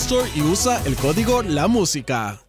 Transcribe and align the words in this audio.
Store 0.00 0.30
y 0.34 0.42
usa 0.42 0.80
el 0.86 0.94
código 0.96 1.42
La 1.42 1.66
Música. 1.66 2.40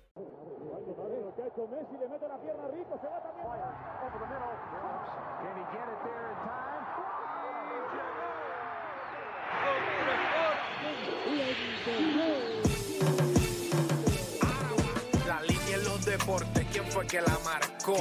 La 15.27 15.41
línea 15.41 15.75
en 15.75 15.83
los 15.83 16.05
deportes, 16.05 16.67
¿quién 16.71 16.85
fue 16.85 17.07
que 17.07 17.19
la 17.19 17.37
marcó? 17.43 17.97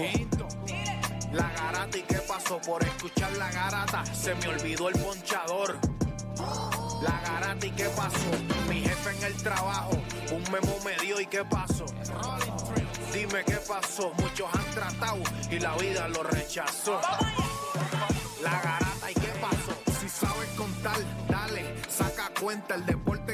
La 1.33 1.51
garata 1.55 1.97
y 1.97 2.03
qué 2.03 2.19
pasó 2.29 2.61
por 2.61 2.85
escuchar 2.85 3.33
la 3.39 3.51
garata, 3.51 4.05
se 4.15 4.35
me 4.35 4.49
olvidó 4.49 4.91
el 4.91 5.01
ponchador. 5.01 5.79
La 7.03 7.21
garata 7.23 7.67
y 7.67 7.71
qué 7.71 7.85
pasó, 7.97 8.31
qué 11.29 11.45
pasó. 11.45 11.85
Dime 13.13 13.45
qué 13.45 13.57
pasó, 13.67 14.13
muchos 14.19 14.49
han 14.55 14.71
tratado 14.71 15.19
y 15.51 15.59
la 15.59 15.77
vida 15.77 16.09
lo 16.09 16.23
rechazó. 16.23 17.01
La 18.43 18.51
garata 18.51 19.11
y 19.11 19.15
qué 19.15 19.33
pasó, 19.41 20.01
si 20.01 20.09
sabes 20.09 20.49
contar, 20.57 20.97
dale, 21.29 21.75
saca 21.89 22.31
cuenta, 22.41 22.77
el 22.77 22.87
deporte 22.87 23.28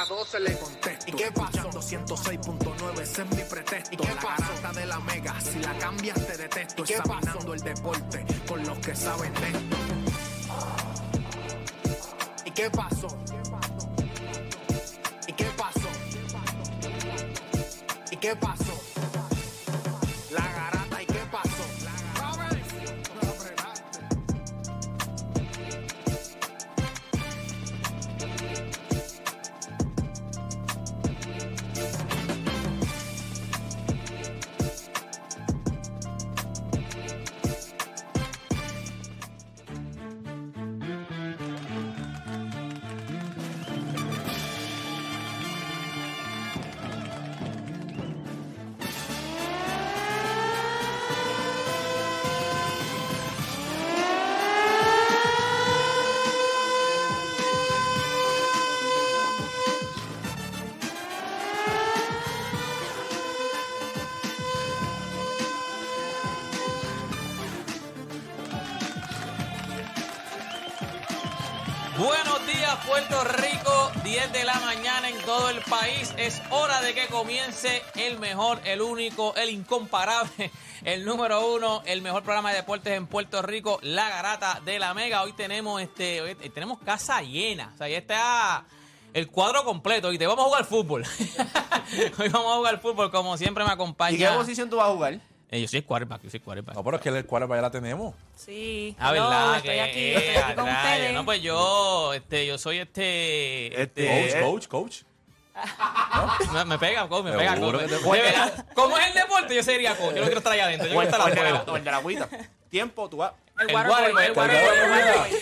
vieja 0.00 0.14
12 0.14 0.40
le 0.40 0.58
contesto, 0.58 1.04
¿y 1.06 1.12
qué 1.12 1.32
pasó? 1.32 1.70
106.9, 1.70 3.00
ese 3.00 3.22
es 3.22 3.30
mi 3.30 3.42
pretexto, 3.42 3.94
¿y 3.94 3.96
qué 3.96 4.14
la 4.14 4.14
garata 4.14 4.72
de 4.72 4.86
la 4.86 5.00
mega, 5.00 5.40
si 5.40 5.58
la 5.58 5.78
cambias 5.78 6.26
te 6.26 6.36
detesto, 6.36 6.84
examinando 6.84 7.54
el 7.54 7.60
deporte 7.60 8.24
con 8.46 8.62
los 8.64 8.78
que 8.78 8.94
saben 8.94 9.32
de 9.34 9.48
esto. 9.48 9.76
¿Y 12.44 12.50
qué 12.50 12.70
pasó? 12.70 13.08
¿Y 15.26 15.32
qué 15.32 15.46
pasó? 15.56 15.88
¿Y 18.10 18.16
qué 18.16 18.36
pasó? 18.36 18.64
La 18.64 18.79
de 74.40 74.46
la 74.46 74.60
mañana 74.60 75.10
en 75.10 75.18
todo 75.26 75.50
el 75.50 75.60
país. 75.60 76.14
Es 76.16 76.40
hora 76.48 76.80
de 76.80 76.94
que 76.94 77.08
comience 77.08 77.82
el 77.94 78.18
mejor, 78.18 78.58
el 78.64 78.80
único, 78.80 79.34
el 79.36 79.50
incomparable, 79.50 80.50
el 80.82 81.04
número 81.04 81.54
uno, 81.54 81.82
el 81.84 82.00
mejor 82.00 82.22
programa 82.22 82.48
de 82.50 82.56
deportes 82.56 82.94
en 82.94 83.06
Puerto 83.06 83.42
Rico, 83.42 83.78
La 83.82 84.08
Garata 84.08 84.62
de 84.64 84.78
la 84.78 84.94
Mega. 84.94 85.22
Hoy 85.24 85.34
tenemos 85.34 85.82
este, 85.82 86.22
hoy 86.22 86.34
tenemos 86.54 86.78
casa 86.78 87.20
llena. 87.20 87.70
O 87.74 87.76
sea, 87.76 87.88
ya 87.88 87.98
está 87.98 88.64
el 89.12 89.28
cuadro 89.28 89.62
completo. 89.62 90.10
Y 90.10 90.16
te 90.16 90.26
vamos 90.26 90.46
a 90.46 90.48
jugar 90.48 90.64
fútbol. 90.64 91.02
hoy 92.18 92.28
vamos 92.30 92.52
a 92.52 92.56
jugar 92.56 92.80
fútbol, 92.80 93.10
como 93.10 93.36
siempre 93.36 93.62
me 93.64 93.72
acompaña. 93.72 94.14
¿Y 94.14 94.18
qué 94.18 94.28
posición 94.28 94.70
tú 94.70 94.76
vas 94.76 94.88
a 94.88 94.92
jugar? 94.92 95.20
Eh, 95.52 95.60
yo 95.60 95.66
soy 95.66 95.82
quarterback, 95.82 96.22
yo 96.22 96.30
soy 96.30 96.38
quarterback. 96.40 96.76
No, 96.76 96.84
pero 96.84 96.96
es 96.98 97.02
que 97.02 97.08
el 97.08 97.26
cuadro 97.26 97.52
ya 97.54 97.60
la 97.62 97.70
tenemos. 97.72 98.14
Sí. 98.36 98.94
Ah, 99.00 99.10
Hello, 99.12 99.28
verdad, 99.28 99.56
estoy 99.56 99.70
que 99.72 99.80
aquí, 99.80 99.98
eh, 100.00 100.16
estoy 100.16 100.42
aquí 100.44 100.54
con 100.54 100.68
ustedes. 100.68 101.12
No, 101.12 101.24
pues 101.24 101.42
yo, 101.42 102.14
este, 102.14 102.46
yo 102.46 102.56
soy 102.58 102.78
este, 102.78 103.82
Este- 103.82 104.40
Coach, 104.42 104.68
coach, 104.68 105.02
coach. 105.02 105.02
me, 106.52 106.64
me 106.64 106.78
pega, 106.78 107.08
coach, 107.08 107.24
me 107.24 107.32
pega, 107.32 107.58
coach. 107.58 107.80
De 107.82 107.98
verdad, 108.22 108.66
¿Cómo 108.74 108.96
es 108.96 109.06
el 109.08 109.14
deporte? 109.14 109.54
Yo 109.56 109.62
sería 109.64 109.96
coach, 109.96 110.14
yo 110.14 110.20
no 110.20 110.26
quiero 110.26 110.38
estar 110.38 110.52
allá 110.52 110.64
adentro, 110.66 110.86
yo 110.86 110.92
O 110.96 111.00
quiero 111.00 111.08
el, 111.08 111.14
estar 111.14 111.28
el 111.28 111.34
de 111.34 111.42
la, 111.42 111.48
afuera. 111.58 111.72
o 111.72 111.76
el 111.76 111.84
de 111.84 111.90
la 111.90 111.96
agüita. 111.96 112.28
Tiempo, 112.70 113.08
tú 113.10 113.16
vas. 113.16 113.32
El 113.58 113.68
El 113.70 113.74
Waterboy, 113.74 114.02
el 114.04 114.16
el 114.18 114.26
el. 114.30 114.36
Waterboy. 114.38 115.38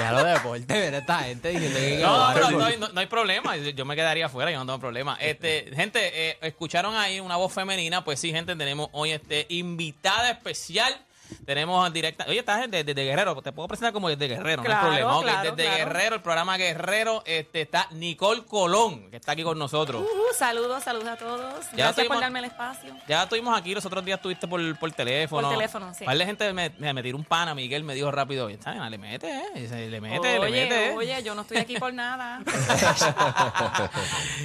Ya 0.00 0.12
lo 0.12 0.24
deporte, 0.24 0.74
mira, 0.74 0.98
esta 0.98 1.18
gente 1.20 1.48
diciendo 1.48 1.78
que 1.78 1.98
No, 2.02 2.30
pero 2.34 2.50
no, 2.50 2.64
hay- 2.64 2.76
no- 2.78 2.88
no 2.88 3.00
hay 3.00 3.06
problema, 3.06 3.56
yo 3.56 3.70
yo 3.70 3.84
me 3.84 3.96
quedaría 3.96 4.26
afuera, 4.26 4.50
yo 4.50 4.58
no 4.58 4.66
tengo 4.66 4.78
problema. 4.78 5.16
Este, 5.20 5.70
gente, 5.74 6.30
eh, 6.30 6.38
escucharon 6.42 6.94
ahí 6.96 7.20
una 7.20 7.36
voz 7.36 7.52
femenina, 7.52 8.04
pues 8.04 8.20
sí, 8.20 8.30
gente, 8.32 8.54
tenemos 8.56 8.88
hoy 8.92 9.12
este 9.12 9.46
invitada 9.48 10.30
especial. 10.30 10.94
Tenemos 11.44 11.86
en 11.86 11.92
directa. 11.92 12.24
Oye, 12.28 12.38
estás 12.40 12.60
desde, 12.62 12.84
desde 12.84 13.04
Guerrero. 13.04 13.40
Te 13.42 13.52
puedo 13.52 13.68
presentar 13.68 13.92
como 13.92 14.08
desde 14.08 14.28
Guerrero, 14.28 14.62
no 14.62 14.64
Claro, 14.66 14.90
hay 14.90 15.02
problema. 15.02 15.22
Claro, 15.22 15.50
desde 15.56 15.64
claro. 15.70 15.76
Guerrero, 15.78 16.14
el 16.16 16.22
programa 16.22 16.56
Guerrero, 16.56 17.22
este, 17.26 17.62
está 17.62 17.88
Nicole 17.92 18.44
Colón, 18.44 19.10
que 19.10 19.16
está 19.16 19.32
aquí 19.32 19.42
con 19.42 19.58
nosotros. 19.58 20.02
Uh, 20.02 20.34
saludos, 20.34 20.82
saludos 20.84 21.08
a 21.08 21.16
todos. 21.16 21.64
Ya 21.72 21.76
Gracias 21.76 21.96
tuvimos- 21.96 22.08
por 22.16 22.20
darme 22.20 22.38
el 22.40 22.44
espacio. 22.46 22.94
Ya 23.08 23.22
estuvimos 23.22 23.58
aquí, 23.58 23.74
los 23.74 23.84
otros 23.86 24.04
días 24.04 24.18
estuviste 24.18 24.46
por, 24.48 24.78
por 24.78 24.92
teléfono. 24.92 25.48
Por 25.48 25.56
teléfono, 25.56 25.94
sí. 25.94 26.04
De 26.04 26.26
gente 26.26 26.52
me, 26.52 26.70
me, 26.92 27.02
tiró 27.02 27.16
un 27.16 27.24
pana, 27.24 27.54
Miguel 27.54 27.84
me 27.84 27.94
dijo 27.94 28.10
rápido, 28.10 28.46
oye, 28.46 28.54
está 28.56 28.72
bien, 28.72 28.90
le 28.90 28.98
mete, 28.98 29.28
eh. 29.54 29.88
Le 29.88 30.00
mete, 30.00 30.38
oye, 30.38 30.50
le 30.50 30.50
mete. 30.50 30.86
eh. 30.88 30.94
oye, 30.96 31.22
yo 31.22 31.34
no 31.34 31.42
estoy 31.42 31.58
aquí 31.58 31.76
por 31.78 31.92
nada. 31.94 32.40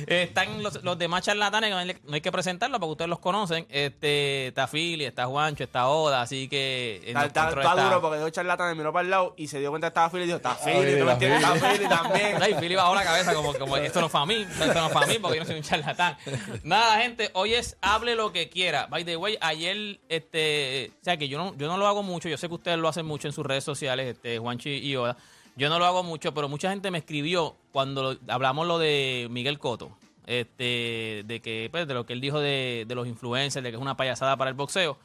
Eh, 0.07 0.23
Están 0.23 0.61
los, 0.63 0.83
los 0.83 0.97
demás 0.97 1.23
charlatanes, 1.23 1.69
que 1.69 1.73
no 1.73 1.77
hay, 1.79 1.97
no 2.03 2.13
hay 2.15 2.21
que 2.21 2.31
presentarlos 2.31 2.79
porque 2.79 2.91
ustedes 2.91 3.09
los 3.09 3.19
conocen. 3.19 3.65
Este, 3.69 4.47
está 4.47 4.67
Philly, 4.67 5.05
está 5.05 5.25
Juancho, 5.25 5.63
está 5.63 5.87
Oda, 5.87 6.21
así 6.21 6.47
que 6.47 6.72
este. 6.73 7.11
en 7.11 7.17
Está, 7.17 7.49
está- 7.49 7.75
duro 7.83 8.01
porque 8.01 8.17
dos 8.19 8.31
charlatanes 8.31 8.75
miró 8.77 8.91
para 8.93 9.03
el 9.03 9.09
lado 9.09 9.33
y 9.37 9.47
se 9.47 9.59
dio 9.59 9.69
cuenta 9.69 9.87
que 9.87 9.89
estaba 9.89 10.09
Philly 10.09 10.23
y 10.23 10.25
dijo, 10.27 10.37
está 10.37 10.55
Philly, 10.55 10.99
tú 10.99 11.05
me 11.05 11.11
entiendes, 11.13 11.41
está 11.43 11.53
también. 11.53 11.73
Philly 11.77 11.89
también. 11.89 12.37
Ay, 12.43 12.53
Philly 12.59 12.75
bajó 12.75 12.95
la 12.95 13.03
cabeza 13.03 13.33
como, 13.33 13.53
como 13.53 13.77
esto 13.77 14.01
no 14.01 14.09
fue 14.09 14.21
a 14.21 14.25
mí, 14.25 14.35
esto 14.43 14.73
no 14.81 14.89
fue 14.89 15.03
a 15.03 15.07
mí 15.07 15.17
porque 15.19 15.37
yo 15.37 15.43
no 15.43 15.47
soy 15.47 15.57
un 15.57 15.63
charlatán. 15.63 16.17
Nada, 16.63 17.01
gente, 17.01 17.29
hoy 17.33 17.53
es 17.53 17.77
hable 17.81 18.15
lo 18.15 18.31
que 18.31 18.49
quiera. 18.49 18.87
By 18.87 19.03
the 19.05 19.15
way, 19.17 19.37
ayer, 19.41 19.99
este, 20.09 20.91
o 21.01 21.03
sea 21.03 21.17
que 21.17 21.27
yo 21.27 21.37
no, 21.37 21.55
yo 21.57 21.67
no 21.67 21.77
lo 21.77 21.87
hago 21.87 22.03
mucho, 22.03 22.29
yo 22.29 22.37
sé 22.37 22.47
que 22.47 22.53
ustedes 22.55 22.77
lo 22.77 22.87
hacen 22.87 23.05
mucho 23.05 23.27
en 23.27 23.33
sus 23.33 23.45
redes 23.45 23.63
sociales, 23.63 24.07
este, 24.15 24.39
Juanchi 24.39 24.69
y 24.77 24.95
Oda. 24.95 25.17
Yo 25.55 25.69
no 25.69 25.77
lo 25.77 25.85
hago 25.85 26.01
mucho, 26.01 26.33
pero 26.33 26.49
mucha 26.49 26.71
gente 26.71 26.89
me 26.89 26.97
escribió 26.97 27.55
cuando 27.71 28.17
hablamos 28.27 28.65
lo 28.65 28.79
de 28.79 29.27
Miguel 29.29 29.59
Coto, 29.59 29.91
este, 30.25 31.23
de 31.25 31.41
que, 31.43 31.67
pues, 31.71 31.87
de 31.87 31.93
lo 31.93 32.05
que 32.05 32.13
él 32.13 32.21
dijo 32.21 32.39
de, 32.39 32.85
de 32.87 32.95
los 32.95 33.07
influencers, 33.07 33.63
de 33.63 33.69
que 33.69 33.75
es 33.75 33.81
una 33.81 33.95
payasada 33.95 34.35
para 34.35 34.49
el 34.49 34.55
boxeo. 34.55 34.97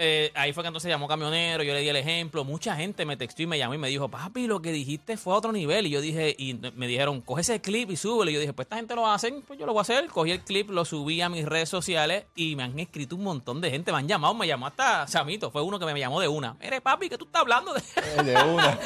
Eh, 0.00 0.30
ahí 0.36 0.52
fue 0.52 0.62
que 0.62 0.68
entonces 0.68 0.88
llamó 0.88 1.08
camionero, 1.08 1.64
yo 1.64 1.74
le 1.74 1.80
di 1.80 1.88
el 1.88 1.96
ejemplo. 1.96 2.44
Mucha 2.44 2.76
gente 2.76 3.04
me 3.04 3.16
textó 3.16 3.42
y 3.42 3.46
me 3.48 3.58
llamó 3.58 3.74
y 3.74 3.78
me 3.78 3.88
dijo, 3.88 4.08
papi, 4.08 4.46
lo 4.46 4.62
que 4.62 4.70
dijiste 4.70 5.16
fue 5.16 5.34
a 5.34 5.36
otro 5.36 5.50
nivel. 5.50 5.88
Y 5.88 5.90
yo 5.90 6.00
dije, 6.00 6.36
y 6.38 6.54
me 6.76 6.86
dijeron, 6.86 7.20
coge 7.20 7.40
ese 7.40 7.60
clip 7.60 7.90
y 7.90 7.96
súbelo. 7.96 8.30
Y 8.30 8.34
yo 8.34 8.40
dije, 8.40 8.52
pues 8.52 8.66
esta 8.66 8.76
gente 8.76 8.94
lo 8.94 9.06
hacen, 9.08 9.42
pues 9.42 9.58
yo 9.58 9.66
lo 9.66 9.72
voy 9.72 9.80
a 9.80 9.82
hacer. 9.82 10.06
Cogí 10.06 10.30
el 10.30 10.40
clip, 10.44 10.70
lo 10.70 10.84
subí 10.84 11.20
a 11.20 11.28
mis 11.28 11.44
redes 11.44 11.68
sociales 11.68 12.24
y 12.36 12.54
me 12.54 12.62
han 12.62 12.78
escrito 12.78 13.16
un 13.16 13.24
montón 13.24 13.60
de 13.60 13.70
gente. 13.70 13.90
Me 13.90 13.98
han 13.98 14.06
llamado, 14.06 14.34
me 14.34 14.46
llamó 14.46 14.66
hasta 14.68 15.06
Samito, 15.08 15.50
fue 15.50 15.62
uno 15.62 15.78
que 15.80 15.86
me 15.86 15.98
llamó 15.98 16.20
de 16.20 16.28
una. 16.28 16.54
Mire, 16.60 16.80
papi, 16.80 17.08
¿qué 17.08 17.18
tú 17.18 17.24
estás 17.24 17.42
hablando 17.42 17.74
de 17.74 17.80
Eh, 17.80 18.22
De 18.22 18.34
una. 18.44 18.78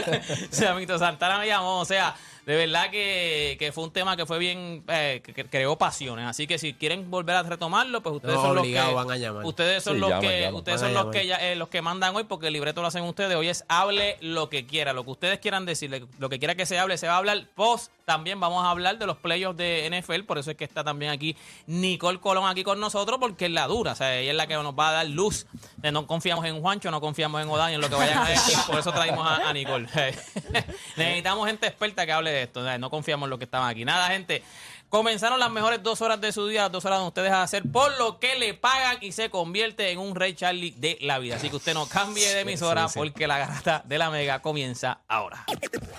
Samito 0.50 0.98
Santana 0.98 1.38
me 1.38 1.46
llamó, 1.46 1.80
o 1.80 1.84
sea, 1.84 2.14
de 2.46 2.56
verdad 2.56 2.90
que, 2.90 3.56
que 3.58 3.72
fue 3.72 3.84
un 3.84 3.90
tema 3.92 4.16
que 4.16 4.26
fue 4.26 4.38
bien, 4.38 4.82
eh, 4.88 5.22
que, 5.24 5.44
creó 5.44 5.76
pasiones. 5.76 6.26
Así 6.26 6.46
que 6.46 6.58
si 6.58 6.74
quieren 6.74 7.10
volver 7.10 7.36
a 7.36 7.42
retomarlo, 7.42 8.02
pues 8.02 8.16
ustedes 8.16 8.34
No, 8.36 8.42
son 8.42 8.54
los 8.56 8.64
que 8.66 8.74
van 8.80 9.10
a 9.10 9.16
llamar. 9.16 9.44
ustedes 9.44 9.82
son 9.84 9.94
Sí, 9.94 10.00
los 10.00 10.10
llaman, 10.10 10.22
que 10.28 10.40
llaman. 10.40 10.54
ustedes 10.54 10.80
son 10.80 10.94
los 10.94 11.06
que 11.06 11.26
ya- 11.26 11.36
eh, 11.36 11.56
los 11.56 11.68
que 11.68 11.82
mandan 11.82 12.14
hoy 12.16 12.24
porque 12.24 12.46
el 12.48 12.52
libreto 12.52 12.80
lo 12.80 12.88
hacen 12.88 13.04
ustedes. 13.04 13.36
Hoy 13.36 13.48
es 13.48 13.64
hable 13.68 14.16
lo 14.20 14.48
que 14.48 14.66
quiera, 14.66 14.92
lo 14.92 15.04
que 15.04 15.10
ustedes 15.10 15.38
quieran 15.38 15.66
decirle, 15.66 16.04
lo 16.18 16.28
que 16.28 16.38
quiera 16.38 16.54
que 16.54 16.66
se 16.66 16.78
hable, 16.78 16.96
se 16.98 17.06
va 17.06 17.14
a 17.14 17.18
hablar. 17.18 17.46
Post 17.54 17.92
también 18.10 18.40
vamos 18.40 18.64
a 18.64 18.70
hablar 18.70 18.98
de 18.98 19.06
los 19.06 19.18
playoffs 19.18 19.56
de 19.56 19.88
NFL, 19.88 20.24
por 20.24 20.36
eso 20.36 20.50
es 20.50 20.56
que 20.56 20.64
está 20.64 20.82
también 20.82 21.12
aquí 21.12 21.36
Nicole 21.68 22.18
Colón 22.18 22.48
aquí 22.48 22.64
con 22.64 22.80
nosotros 22.80 23.20
porque 23.20 23.44
es 23.44 23.52
la 23.52 23.68
dura, 23.68 23.92
o 23.92 23.94
sea, 23.94 24.16
ella 24.18 24.32
es 24.32 24.36
la 24.36 24.48
que 24.48 24.54
nos 24.54 24.74
va 24.74 24.88
a 24.88 24.92
dar 24.92 25.06
luz. 25.06 25.46
Eh, 25.80 25.92
No 25.92 26.08
confiamos 26.08 26.44
en 26.44 26.60
Juancho, 26.60 26.90
no 26.90 27.00
confiamos 27.00 27.40
en 27.40 27.48
Odaño, 27.48 27.76
en 27.76 27.80
lo 27.80 27.88
que 27.88 27.94
vayan 27.94 28.18
a 28.18 28.28
decir, 28.28 28.58
por 28.66 28.80
eso 28.80 28.90
traímos 28.90 29.24
a, 29.24 29.48
a 29.48 29.52
Nicole. 29.52 29.86
Necesitamos 30.96 31.46
gente 31.46 31.68
experta 31.68 32.04
que 32.04 32.10
hable 32.10 32.32
de 32.32 32.42
esto, 32.42 32.60
o 32.60 32.64
sea, 32.64 32.78
no 32.78 32.90
confiamos 32.90 33.26
en 33.26 33.30
los 33.30 33.38
que 33.38 33.44
estaban 33.44 33.68
aquí. 33.68 33.84
Nada, 33.84 34.08
gente. 34.08 34.42
Comenzaron 34.88 35.38
las 35.38 35.52
mejores 35.52 35.84
dos 35.84 36.00
horas 36.02 36.20
de 36.20 36.32
su 36.32 36.48
día, 36.48 36.62
las 36.62 36.72
dos 36.72 36.84
horas 36.84 36.98
donde 36.98 37.10
ustedes 37.10 37.30
a 37.30 37.44
hacer 37.44 37.62
por 37.70 37.96
lo 37.96 38.18
que 38.18 38.36
le 38.40 38.54
pagan 38.54 38.98
y 39.00 39.12
se 39.12 39.30
convierte 39.30 39.88
en 39.92 40.00
un 40.00 40.16
Rey 40.16 40.34
Charlie 40.34 40.72
de 40.72 40.98
la 41.02 41.20
vida. 41.20 41.36
Así 41.36 41.48
que 41.48 41.54
usted 41.54 41.74
no 41.74 41.86
cambie 41.86 42.34
de 42.34 42.40
emisora 42.40 42.88
porque 42.88 43.28
la 43.28 43.38
garata 43.38 43.82
de 43.84 43.98
la 43.98 44.10
mega 44.10 44.42
comienza 44.42 44.98
ahora. 45.06 45.44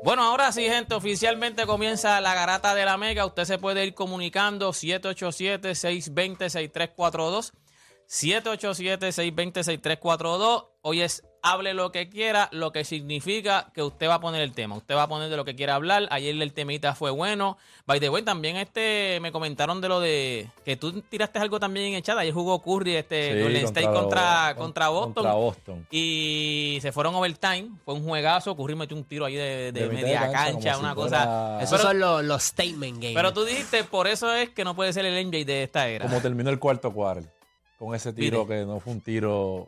Bueno, 0.04 0.24
ahora 0.24 0.52
sí, 0.52 0.64
gente, 0.64 0.96
oficialmente 0.96 1.68
comienza 1.68 2.20
la 2.22 2.34
garata 2.34 2.74
de 2.74 2.86
la 2.86 2.98
mega. 2.98 3.24
Usted 3.24 3.46
se 3.46 3.60
puede 3.60 3.86
ir 3.86 3.94
comunicando 3.94 4.72
787-620-6342. 4.72 7.52
787-620-6342. 8.08 10.70
Hoy 10.82 11.02
es 11.02 11.24
hable 11.44 11.74
lo 11.74 11.92
que 11.92 12.08
quiera, 12.08 12.50
lo 12.52 12.72
que 12.72 12.84
significa 12.86 13.72
que 13.74 13.82
usted 13.82 14.08
va 14.08 14.16
a 14.16 14.20
poner 14.22 14.42
el 14.42 14.52
tema. 14.54 14.76
Usted 14.76 14.96
va 14.96 15.04
a 15.04 15.08
poner 15.08 15.30
de 15.30 15.38
lo 15.38 15.44
que 15.46 15.56
quiera 15.56 15.76
hablar. 15.76 16.08
Ayer 16.12 16.40
el 16.40 16.54
temita 16.54 16.94
fue 16.94 17.10
bueno. 17.12 17.58
By 17.88 18.00
the 18.00 18.10
way, 18.10 18.22
también 18.24 18.58
este 18.58 19.20
me 19.22 19.32
comentaron 19.32 19.82
de 19.82 19.90
lo 19.90 20.00
de 20.00 20.48
que 20.64 20.76
tú 20.78 21.02
tiraste 21.02 21.40
algo 21.40 21.60
también 21.60 21.88
en 21.88 21.94
el 21.96 22.04
chat. 22.04 22.18
Ayer 22.18 22.34
jugó 22.34 22.62
Curry, 22.62 22.96
este 22.96 23.34
Sí, 23.36 23.42
Golden 23.42 23.66
State 23.66 23.88
contra, 23.88 24.54
contra 24.56 24.90
Boston. 24.90 25.14
Contra 25.14 25.34
Boston. 25.34 25.88
Y 25.90 26.78
se 26.82 26.92
fueron 26.92 27.16
overtime. 27.16 27.70
Fue 27.86 27.96
un 27.96 28.04
juegazo. 28.04 28.56
Curry 28.56 28.76
metió 28.76 28.96
un 28.96 29.04
tiro 29.04 29.26
ahí 29.26 29.36
de, 29.36 29.72
de 29.72 29.72
De 29.72 29.88
mitad 29.88 29.98
de 29.98 30.04
media 30.04 30.32
cancha, 30.32 30.78
una 30.78 30.90
si 30.90 30.96
cosa. 30.96 31.18
fuera- 31.18 31.58
Esos 31.64 31.72
Pero- 31.80 31.84
son 31.90 32.00
los, 32.00 32.24
los 32.24 32.44
statement 32.44 32.96
games. 33.02 33.16
Pero 33.16 33.34
tú 33.34 33.46
dijiste, 33.46 33.84
por 33.84 34.08
eso 34.08 34.32
es 34.34 34.50
que 34.50 34.64
no 34.64 34.76
puede 34.76 34.94
ser 34.94 35.06
el 35.06 35.26
MJ 35.26 35.44
de 35.46 35.64
esta 35.64 35.88
era. 35.88 36.06
Como 36.06 36.22
terminó 36.22 36.50
el 36.52 36.60
cuarto 36.60 36.92
cuarto. 36.94 37.28
Con 37.80 37.96
ese 37.96 38.14
tiro 38.14 38.46
Mire. 38.46 38.60
que 38.60 38.66
no 38.68 38.80
fue 38.80 38.94
un 38.94 39.02
tiro 39.02 39.68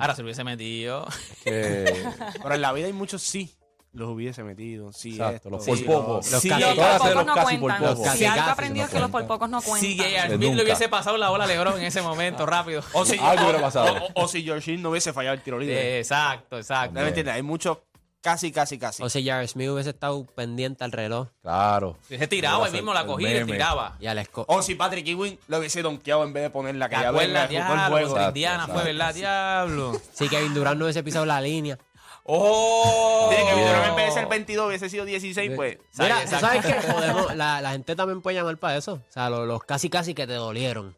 Ahora 0.00 0.14
se 0.14 0.22
lo 0.22 0.26
hubiese 0.26 0.44
metido. 0.44 1.06
que. 1.44 1.92
Pero 2.42 2.54
en 2.54 2.60
la 2.60 2.72
vida 2.72 2.86
hay 2.86 2.92
muchos 2.92 3.22
sí. 3.22 3.54
Los 3.94 4.08
hubiese 4.08 4.42
metido, 4.42 4.90
sí. 4.90 5.10
Exacto, 5.12 5.36
esto, 5.36 5.50
los 5.50 5.66
por 5.66 5.76
sí, 5.76 5.84
poco. 5.84 6.14
los 6.14 6.24
Sí, 6.40 6.48
casi- 6.48 6.62
Los 6.62 6.74
por 6.76 6.86
pocos 6.98 7.14
los 7.14 7.26
no 7.26 7.34
casi 7.34 7.56
por 7.58 7.60
cuentan. 7.70 7.94
poco. 7.94 8.10
Si 8.10 8.24
algo 8.24 8.50
aprendido 8.50 8.86
es 8.86 8.90
que 8.92 9.00
los 9.00 9.10
por 9.10 9.26
pocos 9.26 9.50
no 9.50 9.60
cuentan. 9.60 9.80
Si 9.90 10.34
Smith 10.34 10.54
le 10.54 10.62
hubiese 10.62 10.88
pasado 10.88 11.18
la 11.18 11.28
bola 11.28 11.44
a 11.44 11.46
LeBron 11.46 11.78
en 11.78 11.84
ese 11.84 12.00
momento, 12.00 12.46
rápido. 12.46 12.82
O 12.94 13.04
si, 13.04 13.18
Algo 13.18 13.44
hubiera 13.44 13.60
pasado. 13.60 13.92
o- 14.14 14.20
o- 14.22 14.24
o 14.24 14.28
si 14.28 14.42
George 14.44 14.72
Hill 14.72 14.80
no 14.82 14.88
hubiese 14.88 15.12
fallado 15.12 15.34
el 15.34 15.42
tiro 15.42 15.58
libre. 15.58 15.96
Eh, 15.96 15.98
exacto, 15.98 16.56
exacto. 16.56 16.94
¿No 16.94 17.02
me 17.02 17.08
entiendes? 17.08 17.34
Hay 17.34 17.42
muchos 17.42 17.78
casi, 18.22 18.52
casi, 18.52 18.78
casi. 18.78 19.02
O 19.02 19.10
sea, 19.10 19.20
Jared 19.22 19.48
Smith 19.48 19.68
hubiese 19.68 19.90
estado 19.90 20.24
pendiente 20.24 20.84
al 20.84 20.92
reloj 20.92 21.28
Claro. 21.42 21.98
Se 22.08 22.26
tiraba, 22.28 22.66
él 22.68 22.72
mismo 22.72 22.94
la 22.94 23.00
El 23.00 23.06
cogía 23.06 23.30
y 23.30 23.34
le 23.34 23.44
tiraba. 23.44 23.96
y 24.00 24.06
al 24.06 24.18
esco. 24.18 24.44
O 24.48 24.62
si 24.62 24.74
Patrick 24.74 25.06
Ewing 25.08 25.38
lo 25.48 25.58
hubiese 25.58 25.82
donkeado 25.82 26.24
en 26.24 26.32
vez 26.32 26.44
de 26.44 26.50
poner 26.50 26.76
la 26.76 26.88
¿Te 26.88 26.96
acuerdas? 26.96 27.26
venga, 27.26 27.46
Diablo, 27.48 27.66
fue 27.66 27.74
el 27.74 27.80
contra 27.80 27.88
juego. 27.90 28.08
Exacto, 28.16 28.28
Indiana 28.28 28.66
fue. 28.68 28.84
¿verdad? 28.84 29.14
Diablo. 29.14 30.00
Sí, 30.14 30.28
Kevin 30.28 30.54
Durant 30.54 30.78
no 30.78 30.84
hubiese 30.86 31.02
pisado 31.02 31.26
la 31.26 31.40
línea. 31.40 31.78
¡Oh! 32.24 33.26
Tiene 33.30 33.44
que 33.50 33.60
Durant 33.60 33.86
en 33.88 33.96
vez 33.96 34.06
de 34.06 34.12
ser 34.12 34.28
22 34.28 34.66
hubiese 34.68 34.88
sido 34.88 35.04
16, 35.04 35.52
pues. 35.56 35.78
Mira, 35.98 36.22
exacto. 36.22 36.46
¿sabes 36.46 36.64
qué? 36.66 36.92
Podemos, 36.92 37.34
la, 37.36 37.60
la 37.60 37.72
gente 37.72 37.96
también 37.96 38.22
puede 38.22 38.36
llamar 38.36 38.56
para 38.58 38.76
eso. 38.76 38.94
O 38.94 39.12
sea, 39.12 39.28
los, 39.28 39.46
los 39.46 39.62
casi 39.64 39.90
casi 39.90 40.14
que 40.14 40.26
te 40.26 40.34
dolieron. 40.34 40.96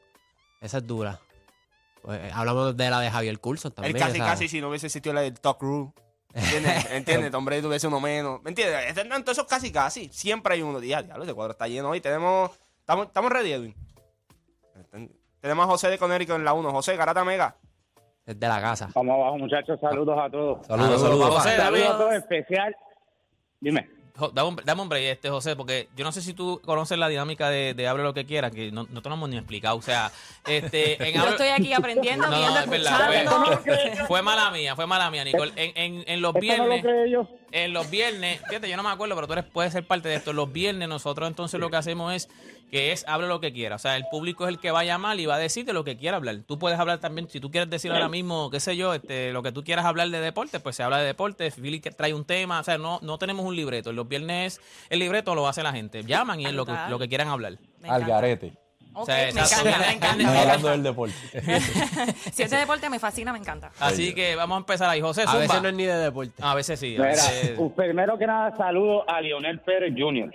Esa 0.61 0.79
es 0.79 0.87
dura. 0.87 1.21
Pues, 2.03 2.21
eh, 2.21 2.31
hablamos 2.35 2.77
de 2.77 2.91
la 2.91 3.01
de 3.01 3.11
Javier 3.11 3.41
Coulson 3.41 3.71
El 3.71 3.75
también. 3.75 3.99
casi, 3.99 4.17
esa- 4.19 4.27
casi 4.27 4.49
si 4.49 4.61
no 4.61 4.69
hubiese 4.69 4.87
existido 4.87 5.15
la 5.15 5.23
del 5.23 5.41
Talk 5.41 5.59
Crew. 5.59 5.91
¿Entiendes? 6.35 6.87
¿Entiendes? 6.91 7.31
Tom 7.31 7.45
Brady 7.45 7.63
tuviese 7.63 7.87
uno 7.87 8.01
menos. 8.01 8.43
¿Me 8.43 8.51
entiendes? 8.51 8.87
Este- 8.89 9.03
Entonces, 9.03 9.45
casi, 9.49 9.71
casi. 9.73 10.09
Siempre 10.11 10.55
hay 10.55 10.63
uno. 10.63 10.81
Día, 10.81 11.03
diablo, 11.03 11.25
ese 11.25 11.33
cuadro 11.35 11.53
está 11.53 11.69
lleno 11.69 11.91
hoy. 11.91 12.01
Tenemos. 12.01 12.51
Estamos, 12.81 13.07
estamos 13.07 13.31
ready, 13.33 13.53
Edwin. 13.53 13.75
Tenemos 15.41 15.65
a 15.65 15.69
José 15.69 15.89
de 15.89 15.99
Conérico 15.99 16.35
en 16.35 16.45
la 16.45 16.53
1. 16.53 16.71
José, 16.71 16.97
Garata 16.97 17.25
Mega. 17.25 17.57
Es 18.27 18.39
de 18.39 18.49
la 18.49 18.61
casa. 18.61 18.89
Vamos 18.95 19.15
abajo, 19.15 19.39
muchachos. 19.39 19.79
Saludos 19.81 20.19
a 20.19 20.31
todos. 20.31 20.67
Saludos, 20.67 21.01
saludos. 21.01 21.35
José, 21.35 21.57
Saludos 21.57 21.89
a 21.89 21.99
todos, 21.99 22.13
especial. 22.15 22.77
Dime. 23.61 23.91
Dame 24.33 24.49
un, 24.49 24.57
dame 24.65 24.83
un 24.83 24.89
break, 24.89 25.05
este, 25.05 25.29
José, 25.29 25.57
porque 25.57 25.89
yo 25.97 26.05
no 26.05 26.13
sé 26.13 26.23
si 26.23 26.35
tú 26.35 26.61
conoces 26.65 26.97
la 26.99 27.09
dinámica 27.09 27.51
de, 27.51 27.75
de 27.75 27.89
hable 27.89 28.03
lo 28.05 28.15
que 28.15 28.25
quieras, 28.25 28.53
que 28.53 28.71
no, 28.71 28.87
no 28.89 29.03
te 29.03 29.09
lo 29.09 29.15
hemos 29.17 29.29
ni 29.29 29.37
explicado. 29.37 29.77
O 29.77 29.83
sea, 29.83 30.11
este, 30.47 31.03
en 31.09 31.15
Yo 31.15 31.23
Hable- 31.23 31.31
estoy 31.33 31.49
aquí 31.49 31.73
aprendiendo, 31.73 32.27
No, 32.31 32.37
viendo, 32.39 32.61
es 32.61 32.69
verdad, 32.71 33.13
escuchando. 33.15 33.59
fue, 33.63 34.07
fue 34.07 34.23
mala 34.23 34.51
mía, 34.51 34.77
fue 34.77 34.87
mala 34.87 35.11
mía, 35.11 35.25
Nicole. 35.25 35.53
En, 35.57 35.73
en, 35.77 36.05
en 36.07 36.23
los 36.23 36.35
Esto 36.35 36.47
no 36.47 36.57
lo 36.65 36.71
viernes, 36.71 36.83
creo 36.83 37.07
yo. 37.07 37.29
En 37.55 37.73
los 37.73 37.89
viernes, 37.89 38.41
fíjate, 38.49 38.69
yo 38.69 38.77
no 38.77 38.83
me 38.83 38.91
acuerdo, 38.91 39.15
pero 39.15 39.29
tú 39.29 39.33
eres, 39.35 39.45
puedes 39.45 39.73
ser 39.73 39.87
parte 39.87 40.09
de 40.09 40.17
esto. 40.17 40.33
Los 40.33 40.53
viernes 40.53 40.89
nosotros 40.89 41.29
entonces 41.29 41.61
lo 41.61 41.71
que 41.71 41.77
hacemos 41.77 42.13
es 42.13 42.29
que 42.69 42.91
es 42.91 43.07
hable 43.07 43.29
lo 43.29 43.41
que 43.41 43.53
quiera. 43.53 43.77
O 43.77 43.79
sea, 43.79 43.97
el 43.97 44.07
público 44.11 44.45
es 44.45 44.49
el 44.49 44.59
que 44.59 44.73
va 44.73 44.81
a 44.81 44.85
llamar 44.85 45.21
y 45.21 45.27
va 45.27 45.37
a 45.37 45.39
decirte 45.39 45.73
lo 45.73 45.85
que 45.85 45.97
quiera 45.97 46.17
hablar. 46.17 46.39
Tú 46.49 46.59
puedes 46.59 46.81
hablar 46.81 46.99
también, 46.99 47.31
si 47.31 47.39
tú 47.39 47.53
quieres 47.53 47.71
decir 47.71 47.93
ahora 47.93 48.09
mismo, 48.09 48.51
qué 48.51 48.59
sé 48.59 48.77
yo, 48.77 48.93
este, 48.93 49.33
lo 49.33 49.45
que 49.45 49.53
tú 49.53 49.63
quieras 49.63 49.85
hablar 49.85 50.11
de 50.11 50.19
deporte, 50.19 50.59
pues 50.59 50.75
se 50.75 50.83
habla 50.83 50.99
de 50.99 51.07
deporte. 51.07 51.49
Philly 51.53 51.79
trae 51.79 52.13
un 52.13 52.25
tema, 52.25 52.59
o 52.59 52.65
sea, 52.65 52.77
no, 52.77 52.99
no 53.03 53.19
tenemos 53.19 53.47
un 53.47 53.55
libreto. 53.55 53.93
Los 53.93 54.09
viernes 54.09 54.61
el 54.91 54.99
libreto 54.99 55.37
lo 55.37 55.47
hace 55.47 55.63
la 55.63 55.73
gente. 55.73 56.03
Llaman 56.03 56.41
y 56.41 56.47
es 56.47 56.53
lo 56.53 56.67
que, 56.67 56.75
lo 56.89 56.99
que 56.99 57.09
quieran 57.09 57.29
hablar. 57.29 57.59
Al 57.85 58.05
garete. 58.05 58.64
O 58.95 59.05
sea, 59.07 59.17
me 59.17 59.29
encanta, 59.31 59.63
me 59.65 59.93
Estamos 59.93 60.21
encanta. 60.21 60.41
hablando 60.41 60.69
del 60.71 60.83
deporte. 60.83 61.15
Si 62.33 62.43
es 62.43 62.51
de 62.51 62.57
deporte 62.57 62.89
me 62.91 62.99
fascina, 62.99 63.33
me 63.33 63.39
encanta. 63.39 63.71
Así 63.81 64.15
que 64.15 64.35
vamos 64.37 64.57
a 64.57 64.59
empezar 64.59 64.89
ahí. 64.91 65.01
José, 65.01 65.23
A 65.23 65.27
zumba. 65.27 65.39
veces 65.41 65.63
no 65.63 65.69
es 65.69 65.75
ni 65.75 65.85
de 65.85 65.97
deporte. 65.97 66.33
A 66.41 66.55
veces 66.55 66.79
sí. 66.81 66.95
A 66.97 67.01
Mira, 67.01 67.11
veces... 67.11 67.59
primero 67.77 68.17
que 68.19 68.27
nada, 68.27 68.57
saludo 68.57 69.09
a 69.09 69.21
Lionel 69.21 69.61
Pérez 69.61 69.95
Jr., 69.97 70.31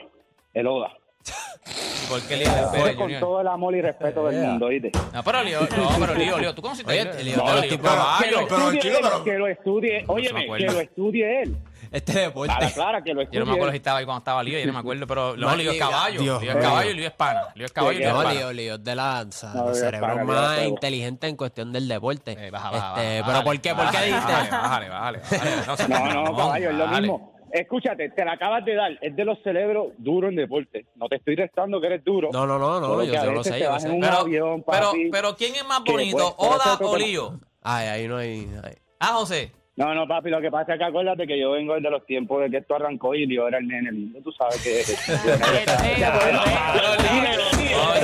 el 0.53 0.67
Oda. 0.67 0.91
¿Por 2.09 2.21
qué 2.23 2.95
con 2.97 3.19
todo 3.19 3.41
el 3.41 3.47
amor 3.47 3.75
y 3.75 3.81
respeto 3.81 4.25
del 4.27 4.41
mundo, 4.41 4.65
¿oíste? 4.65 4.91
No, 5.13 5.23
pero 5.23 5.43
Lío, 5.43 5.61
no, 5.61 5.67
pero 5.99 6.13
Lío, 6.15 6.37
Lío, 6.39 6.55
tú 6.55 6.61
conociste 6.61 6.91
Oye, 6.91 7.01
a 7.01 7.13
Lío, 7.21 7.37
No, 7.37 7.45
pero 7.45 7.61
Lío, 7.61 7.69
tipo- 7.69 7.83
Que 7.83 7.89
lo 7.89 7.97
caballo. 7.97 8.39
estudie 8.39 8.79
chico, 8.81 8.97
él, 8.97 9.03
pero- 9.03 9.23
que 9.23 9.33
lo 9.37 9.47
estudie, 9.47 10.03
óyeme, 10.07 10.47
que 10.57 10.65
lo 10.65 10.79
estudie 10.79 11.41
él. 11.43 11.57
Este 11.91 12.19
deporte. 12.19 12.53
Para 12.53 12.69
clara, 12.71 13.01
que 13.01 13.13
lo 13.15 13.21
estudie 13.21 13.39
Yo 13.39 13.45
no 13.45 13.51
me 13.51 13.53
acuerdo 13.53 13.71
si 13.71 13.77
estaba 13.77 13.97
ahí 13.99 14.05
cuando 14.05 14.19
estaba 14.19 14.43
Lío, 14.43 14.59
yo 14.59 14.67
no 14.67 14.73
me 14.73 14.79
acuerdo, 14.79 15.07
pero 15.07 15.35
no, 15.37 15.55
Lío 15.55 15.71
es 15.71 15.77
Lío, 15.77 15.87
caballo. 15.89 16.21
Lío 16.21 16.39
es 16.39 16.55
caballo 16.57 16.89
y 16.89 16.93
Lío 16.93 17.07
es 17.07 17.13
pana. 17.13 17.41
Lío 17.55 17.65
es 17.65 17.71
caballo 17.71 17.91
y 17.97 17.99
Lío 18.01 18.07
es 18.09 18.13
pana. 18.15 18.33
Lío, 18.33 18.53
Lío, 18.53 18.75
es 18.75 18.83
de 18.83 18.95
la 18.95 19.03
danza. 19.05 19.53
No, 19.55 19.69
el 19.69 19.75
cerebro 19.75 20.25
más 20.25 20.63
inteligente 20.63 21.27
en 21.27 21.35
cuestión 21.35 21.71
del 21.71 21.87
deporte. 21.87 22.31
Eh, 22.39 22.51
baja, 22.51 22.69
baja, 22.71 23.01
Este, 23.03 23.21
baja, 23.21 23.31
pero 23.33 23.43
¿por 23.45 23.59
qué? 23.61 23.75
¿Por 23.75 23.89
qué 23.91 23.97
dijiste? 24.05 24.31
Bájale, 24.51 24.89
bájale, 24.89 25.19
bájale. 25.19 25.87
No, 25.89 26.23
no, 26.23 26.35
caballo, 26.37 26.69
es 26.69 26.75
lo 26.75 26.83
bájale. 26.85 27.01
mismo. 27.01 27.38
Escúchate, 27.51 28.09
te 28.09 28.25
la 28.25 28.33
acabas 28.33 28.65
de 28.65 28.75
dar. 28.75 28.97
Es 29.01 29.15
de 29.15 29.25
los 29.25 29.41
cerebros 29.43 29.93
duros 29.97 30.29
en 30.29 30.37
deporte. 30.37 30.85
No 30.95 31.07
te 31.07 31.17
estoy 31.17 31.35
restando 31.35 31.79
que 31.79 31.87
eres 31.87 32.03
duro. 32.03 32.29
No, 32.31 32.45
no, 32.45 32.59
no, 32.59 32.79
no, 32.79 33.03
yo, 33.03 33.13
yo 33.13 33.31
lo 33.31 33.43
sé, 33.43 33.59
yo 33.59 33.71
lo 33.71 33.99
Pero, 33.99 34.17
avión, 34.17 34.63
pero, 35.11 35.35
¿quién 35.35 35.55
es 35.55 35.65
más 35.65 35.83
bonito, 35.83 36.35
pues, 36.37 36.49
Oda 36.51 36.77
o. 36.81 36.97
Lío? 36.97 37.39
Ay, 37.61 37.87
ahí 37.87 38.07
no 38.07 38.17
hay. 38.17 38.47
ay. 38.63 38.73
Ah, 38.99 39.13
José. 39.13 39.51
No, 39.79 39.95
no, 39.95 40.05
papi, 40.05 40.29
lo 40.29 40.41
que 40.41 40.51
pasa 40.51 40.73
es 40.73 40.79
que 40.79 40.83
acuérdate 40.83 41.25
que 41.25 41.39
yo 41.39 41.51
vengo 41.51 41.73
desde 41.75 41.89
los 41.89 42.05
tiempos 42.05 42.41
de 42.41 42.49
que 42.49 42.57
esto 42.57 42.75
arrancó 42.75 43.15
y 43.15 43.33
yo 43.33 43.47
era 43.47 43.59
el 43.59 43.67
nene 43.67 43.93
lindo, 43.93 44.19
tú 44.21 44.29
sabes 44.33 44.61
que... 44.61 44.83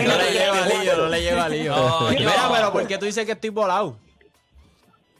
No 0.05 0.17
le 0.17 0.31
lleva 0.31 0.63
a 0.63 0.67
lío, 0.69 0.95
no 0.95 1.09
le 1.09 1.21
lleva 1.21 1.43
a 1.43 1.49
lío. 1.49 1.75
Mira, 2.11 2.49
pero 2.49 2.71
¿por 2.71 2.87
qué 2.87 2.97
tú 2.97 3.05
dices 3.05 3.25
que 3.25 3.33
estoy 3.33 3.49
volado? 3.49 3.97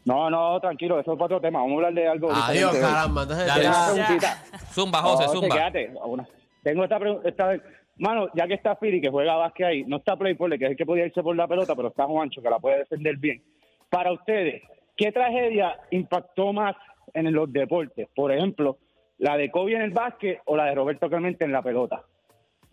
No, 0.06 0.30
no, 0.30 0.60
tranquilo, 0.60 1.00
eso 1.00 1.14
es 1.14 1.18
para 1.18 1.26
otro 1.26 1.42
tema. 1.42 1.60
Vamos 1.60 1.74
a 1.74 1.76
hablar 1.88 1.94
de 1.94 2.08
algo 2.08 2.30
Adiós, 2.32 2.72
diferente. 2.74 2.82
caramba. 2.82 3.22
Entonces, 3.24 3.48
Dale. 3.48 3.68
Una 3.68 3.86
preguntita. 3.94 4.44
Zumba, 4.72 5.02
José, 5.02 5.24
No, 5.26 5.32
zumba. 5.34 5.56
quédate, 5.56 5.92
una- 6.04 6.28
Tengo 6.64 6.84
esta 6.84 7.00
pregunta. 7.00 7.30
Esta 7.30 7.48
vez. 7.48 7.62
Mano, 7.98 8.28
ya 8.36 8.46
que 8.48 8.56
está 8.56 8.76
Philly, 8.76 9.00
que 9.02 9.10
juega 9.10 9.36
básquet 9.36 9.66
ahí, 9.68 9.84
no 9.86 9.98
está 9.98 10.18
Play 10.18 10.36
que 10.36 10.56
es 10.66 10.72
el 10.72 10.76
que 10.78 10.86
podía 10.86 11.06
irse 11.06 11.24
por 11.24 11.36
la 11.36 11.48
pelota, 11.48 11.76
pero 11.76 11.88
está 11.88 12.06
Juancho, 12.06 12.42
que 12.42 12.50
la 12.50 12.60
puede 12.60 12.80
defender 12.80 13.16
bien. 13.18 13.42
Para 13.90 14.12
ustedes, 14.12 14.62
¿qué 14.98 15.12
tragedia 15.14 15.80
impactó 15.92 16.52
más 16.52 16.76
en 17.14 17.32
los 17.34 17.52
deportes? 17.54 18.08
Por 18.14 18.32
ejemplo, 18.34 18.78
la 19.18 19.38
de 19.38 19.50
Kobe 19.50 19.76
en 19.76 19.82
el 19.82 19.92
básquet 19.92 20.42
o 20.46 20.58
la 20.58 20.66
de 20.66 20.76
Roberto 20.76 21.08
Clemente 21.10 21.46
en 21.46 21.54
la 21.54 21.62
pelota. 21.62 22.04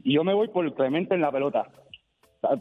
Y 0.03 0.15
yo 0.15 0.25
me 0.25 0.35
voy 0.35 0.49
por 0.49 0.75
Clemente 0.75 1.15
en 1.15 1.21
la 1.21 1.31
pelota. 1.31 1.69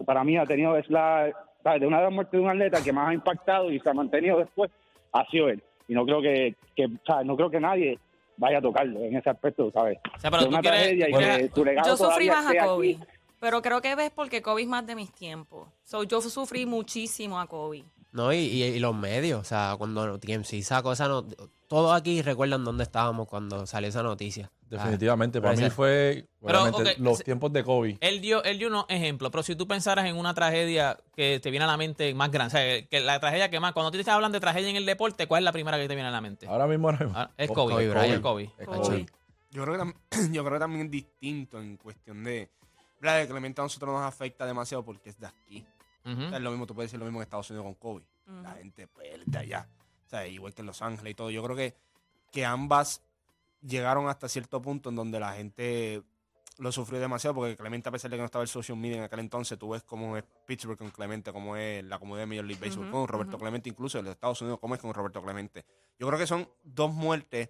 Para 0.06 0.24
mí 0.24 0.38
ha 0.38 0.46
tenido, 0.46 0.78
es 0.78 0.88
la, 0.90 1.32
¿sabes? 1.63 1.82
de 1.82 1.88
una 1.88 1.98
de 1.98 2.03
las 2.03 2.13
muertes 2.13 2.32
de 2.34 2.39
un 2.39 2.50
atleta 2.50 2.84
que 2.84 2.91
más 2.94 3.10
ha 3.10 3.13
impactado 3.13 3.72
y 3.72 3.80
se 3.80 3.89
ha 3.89 3.94
mantenido 3.94 4.38
después, 4.39 4.70
ha 5.13 5.25
sido 5.27 5.50
él. 5.50 5.63
Y 5.88 5.94
no 5.94 6.06
creo 6.06 6.22
que, 6.22 6.56
que 6.75 6.88
¿sabes? 7.06 7.25
no 7.25 7.36
creo 7.36 7.50
que 7.50 7.60
nadie 7.60 8.00
vaya 8.38 8.58
a 8.60 8.62
tocarlo 8.62 9.00
en 9.01 9.15
ese 9.18 9.30
aspecto, 9.30 9.70
¿sabes? 9.72 10.00
O 10.15 10.20
sea, 10.20 10.32
pero 10.32 10.44
De 10.44 10.48
tú 10.50 10.53
una 10.53 10.62
quieres- 10.62 10.80
tragedia 10.82 11.10
y 11.10 11.12
bueno, 11.12 11.38
que 11.38 11.50
tu 11.50 11.65
legado 11.65 11.89
Yo 11.89 11.98
sufrí 11.98 12.27
más 12.30 12.46
a 12.46 12.50
aquí. 12.50 12.58
Kobe. 12.60 12.98
Pero 13.39 13.62
creo 13.62 13.82
que 13.82 13.96
ves 13.96 14.12
porque 14.15 14.41
Kobe 14.41 14.62
es 14.62 14.68
más 14.68 14.86
de 14.86 14.96
mis 14.96 15.12
tiempos. 15.12 15.68
So, 15.84 16.03
yo 16.03 16.22
sufrí 16.22 16.65
muchísimo 16.65 17.39
a 17.39 17.48
Kobe. 17.48 17.84
No, 18.12 18.32
y, 18.34 18.38
y- 18.38 18.63
y 18.63 18.80
los 18.80 18.96
medios, 18.96 19.39
o 19.39 19.44
sea, 19.44 19.75
cuando 19.77 20.18
TMC 20.20 20.62
sacó 20.63 20.91
esa 20.94 21.08
noticia, 21.08 21.46
todos 21.72 21.94
aquí 21.98 22.22
recuerdan 22.22 22.66
dónde 22.66 22.84
estábamos 22.84 23.30
cuando 23.30 23.66
salió 23.66 23.88
esa 23.88 24.04
noticia. 24.04 24.51
Definitivamente, 24.70 25.38
Ah, 25.40 25.42
para 25.42 25.56
mí 25.56 25.70
fue 25.70 26.28
Pero, 26.46 26.66
los 26.98 27.18
se- 27.20 27.24
tiempos 27.24 27.54
de 27.54 27.63
Kobe. 27.63 27.98
Él 28.01 28.20
dio, 28.20 28.44
él 28.44 28.58
dio 28.60 28.68
unos 28.68 28.84
ejemplos, 28.90 29.32
pero 29.32 29.42
si 29.42 29.56
tú 29.56 29.66
pensaras 29.70 30.04
en 30.06 30.18
una 30.18 30.34
tragedia 30.34 30.98
que 31.16 31.40
te 31.40 31.50
viene 31.50 31.63
a 31.63 31.68
la 31.68 31.78
mente 31.78 32.13
más 32.13 32.30
grande, 32.30 32.48
o 32.54 32.58
sea, 32.60 32.86
que 32.88 33.00
la 33.00 33.22
tragedia 33.22 33.50
que 33.50 33.62
más, 33.62 33.72
cuando 33.72 33.90
tú 33.90 33.96
te 33.96 34.01
estás 34.01 34.16
hablando 34.16 34.36
de 34.36 34.42
tragedia 34.42 34.70
en 34.70 34.75
el 34.75 34.86
deporte, 34.86 35.28
¿cuál 35.28 35.44
es 35.44 35.46
la 35.46 35.54
primera 35.54 35.78
que 35.78 35.88
te 35.88 35.96
viene 35.96 36.10
a 36.10 36.12
la 36.12 36.20
mente? 36.20 36.46
Ahora 36.46 36.68
mismo, 36.68 36.90
ahora 36.90 37.06
mismo. 37.06 37.18
Ah, 37.18 37.32
es. 37.38 37.50
Es 37.50 37.56
Kobe. 37.56 38.22
Kobe. 38.22 38.51
Yo 39.51 39.63
creo, 39.63 39.78
que 39.78 39.94
yo 40.34 40.44
creo 40.44 40.54
que 40.56 40.60
también 40.60 40.86
es 40.88 40.92
distinto 40.92 41.58
en 41.62 41.78
cuestión 41.78 42.22
de. 42.25 42.50
La 43.00 43.16
de 43.16 43.28
Clemente 43.30 43.62
a 43.62 43.63
nosotros 43.63 43.92
nos 43.94 44.01
afecta 44.04 44.46
demasiado 44.46 44.84
porque 44.84 45.10
es 45.10 45.18
de 45.20 45.28
aquí. 45.28 45.66
Ujú. 46.06 46.25
O 46.25 46.28
sea, 46.30 46.38
es 46.38 46.44
lo 46.44 46.51
mismo, 46.51 46.68
tú 46.68 46.75
puedes 46.75 46.92
decir 46.92 47.00
lo 47.00 47.06
mismo 47.06 47.20
en 47.20 47.24
Estados 47.24 47.50
Unidos 47.50 47.63
con 47.66 47.75
Kobe. 47.75 48.04
La 48.44 48.51
gente, 48.51 48.88
pues, 48.88 49.08
de 49.25 49.38
allá. 49.38 49.68
Sea, 50.12 50.27
igual 50.27 50.53
que 50.53 50.62
en 50.62 50.68
Los 50.68 50.82
Ángeles 50.82 51.12
y 51.12 51.15
todo. 51.15 51.32
Yo 51.32 51.41
creo 51.41 51.56
que, 51.56 51.74
que 52.32 52.46
ambas 52.46 53.01
llegaron 53.62 54.10
hasta 54.10 54.27
cierto 54.27 54.62
punto 54.62 54.89
en 54.89 54.96
donde 54.96 55.20
la 55.20 55.34
gente 55.34 56.03
lo 56.58 56.72
sufrió 56.72 57.00
demasiado 57.00 57.34
porque 57.34 57.56
Clemente, 57.56 57.88
a 57.89 57.91
pesar 57.91 58.12
de 58.12 58.18
que 58.18 58.22
no 58.22 58.25
estaba 58.25 58.44
el 58.44 58.50
social 58.50 58.77
media 58.77 58.98
en 58.98 59.03
aquel 59.03 59.20
entonces, 59.20 59.58
tú 59.58 59.70
ves 59.70 59.84
cómo 59.84 60.18
es 60.18 60.24
Pittsburgh 60.46 60.77
con 60.77 60.91
Clemente, 60.91 61.32
cómo 61.32 61.56
es 61.56 61.84
la 61.86 61.98
comunidad 61.98 62.24
de 62.24 62.27
Major 62.27 62.46
League 62.46 62.62
Baseball 62.62 62.91
con 62.91 63.08
Roberto 63.08 63.38
Clemente, 63.38 63.70
incluso 63.70 64.00
en 64.00 64.06
los 64.06 64.13
Estados 64.13 64.41
Unidos, 64.41 64.60
cómo 64.60 64.75
es 64.75 64.82
con 64.82 64.94
Roberto 64.94 65.24
Clemente. 65.24 65.65
Yo 65.98 66.08
creo 66.08 66.20
que 66.20 66.27
son 66.27 66.50
dos 66.63 66.94
muertes 66.94 67.50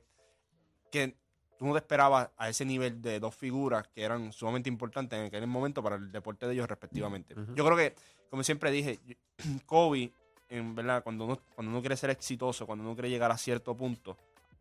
que 0.91 1.17
tú 1.57 1.65
no 1.65 1.73
te 1.73 1.79
esperabas 1.79 2.29
a 2.37 2.49
ese 2.49 2.63
nivel 2.63 3.01
de 3.01 3.19
dos 3.19 3.35
figuras 3.35 3.87
que 3.87 4.03
eran 4.03 4.31
sumamente 4.31 4.69
importantes 4.69 5.19
en 5.19 5.25
aquel 5.25 5.45
momento 5.47 5.83
para 5.83 5.95
el 5.95 6.11
deporte 6.11 6.47
de 6.47 6.53
ellos 6.53 6.67
respectivamente. 6.67 7.35
Yo 7.55 7.65
creo 7.65 7.75
que, 7.75 7.95
como 8.29 8.43
siempre 8.43 8.71
dije, 8.71 8.99
Kobe, 9.65 10.13
en 10.51 10.75
verdad, 10.75 11.01
cuando 11.01 11.25
uno, 11.25 11.39
cuando 11.55 11.71
uno 11.71 11.79
quiere 11.79 11.95
ser 11.95 12.09
exitoso, 12.09 12.65
cuando 12.67 12.83
uno 12.83 12.93
quiere 12.93 13.09
llegar 13.09 13.31
a 13.31 13.37
cierto 13.37 13.75
punto, 13.75 14.17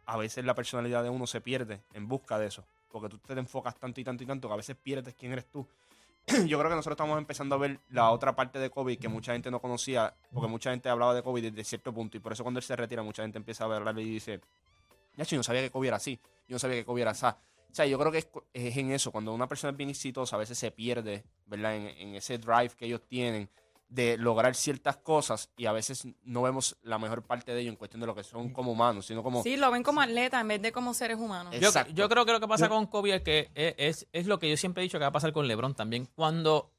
a 0.06 0.16
veces 0.16 0.44
la 0.44 0.54
personalidad 0.54 1.02
de 1.02 1.10
uno 1.10 1.26
se 1.26 1.40
pierde 1.40 1.82
en 1.94 2.06
busca 2.06 2.38
de 2.38 2.46
eso. 2.46 2.64
Porque 2.90 3.08
tú 3.08 3.18
te 3.18 3.32
enfocas 3.32 3.76
tanto 3.76 4.00
y 4.00 4.04
tanto 4.04 4.22
y 4.22 4.26
tanto 4.26 4.48
que 4.48 4.54
a 4.54 4.56
veces 4.56 4.76
pierdes 4.76 5.14
quién 5.14 5.32
eres 5.32 5.46
tú. 5.50 5.66
Yo 6.46 6.58
creo 6.58 6.70
que 6.70 6.76
nosotros 6.76 6.94
estamos 6.94 7.18
empezando 7.18 7.56
a 7.56 7.58
ver 7.58 7.80
la 7.90 8.10
otra 8.10 8.36
parte 8.36 8.60
de 8.60 8.70
Kobe 8.70 8.98
que 8.98 9.08
mucha 9.08 9.32
gente 9.32 9.50
no 9.50 9.60
conocía, 9.60 10.14
porque 10.32 10.48
mucha 10.48 10.70
gente 10.70 10.88
hablaba 10.88 11.12
de 11.12 11.22
Kobe 11.22 11.42
desde 11.42 11.64
cierto 11.64 11.92
punto 11.92 12.16
y 12.16 12.20
por 12.20 12.32
eso 12.32 12.44
cuando 12.44 12.58
él 12.58 12.64
se 12.64 12.76
retira 12.76 13.02
mucha 13.02 13.22
gente 13.22 13.38
empieza 13.38 13.64
a 13.64 13.76
hablar 13.76 13.98
y 13.98 14.04
dice, 14.04 14.40
ya 15.16 15.24
yo 15.24 15.36
no 15.36 15.42
sabía 15.42 15.62
que 15.62 15.70
Kobe 15.70 15.88
era 15.88 15.96
así, 15.96 16.20
yo 16.46 16.54
no 16.54 16.58
sabía 16.60 16.76
que 16.76 16.84
Kobe 16.84 17.02
era 17.02 17.10
así. 17.10 17.26
O 17.26 17.74
sea, 17.74 17.86
yo 17.86 17.98
creo 17.98 18.12
que 18.12 18.18
es, 18.18 18.28
es 18.52 18.76
en 18.76 18.92
eso, 18.92 19.10
cuando 19.10 19.32
una 19.32 19.48
persona 19.48 19.72
es 19.72 19.76
bien 19.76 19.90
exitosa, 19.90 20.36
a 20.36 20.38
veces 20.38 20.58
se 20.58 20.70
pierde, 20.70 21.24
¿verdad? 21.46 21.76
En, 21.76 21.86
en 21.86 22.14
ese 22.14 22.38
drive 22.38 22.70
que 22.76 22.86
ellos 22.86 23.02
tienen 23.08 23.48
de 23.90 24.16
lograr 24.16 24.54
ciertas 24.54 24.96
cosas 24.96 25.50
y 25.56 25.66
a 25.66 25.72
veces 25.72 26.06
no 26.22 26.42
vemos 26.42 26.78
la 26.82 26.98
mejor 26.98 27.24
parte 27.24 27.52
de 27.52 27.60
ellos 27.60 27.72
en 27.72 27.76
cuestión 27.76 28.00
de 28.00 28.06
lo 28.06 28.14
que 28.14 28.22
son 28.22 28.52
como 28.52 28.72
humanos, 28.72 29.06
sino 29.06 29.22
como... 29.22 29.42
Sí, 29.42 29.56
lo 29.56 29.70
ven 29.70 29.82
como 29.82 30.00
atletas 30.00 30.40
en 30.40 30.48
vez 30.48 30.62
de 30.62 30.70
como 30.70 30.94
seres 30.94 31.18
humanos. 31.18 31.52
Yo, 31.58 31.68
Exacto. 31.68 31.92
yo 31.92 32.08
creo 32.08 32.24
que 32.24 32.32
lo 32.32 32.40
que 32.40 32.46
pasa 32.48 32.68
con 32.68 32.86
Kobe 32.86 33.16
es 33.16 33.22
que 33.22 33.50
es, 33.54 33.74
es, 33.76 34.08
es 34.12 34.26
lo 34.26 34.38
que 34.38 34.48
yo 34.48 34.56
siempre 34.56 34.82
he 34.82 34.84
dicho 34.84 34.98
que 34.98 35.02
va 35.04 35.08
a 35.08 35.12
pasar 35.12 35.32
con 35.32 35.46
LeBron 35.46 35.74
también. 35.74 36.06
Cuando. 36.14 36.72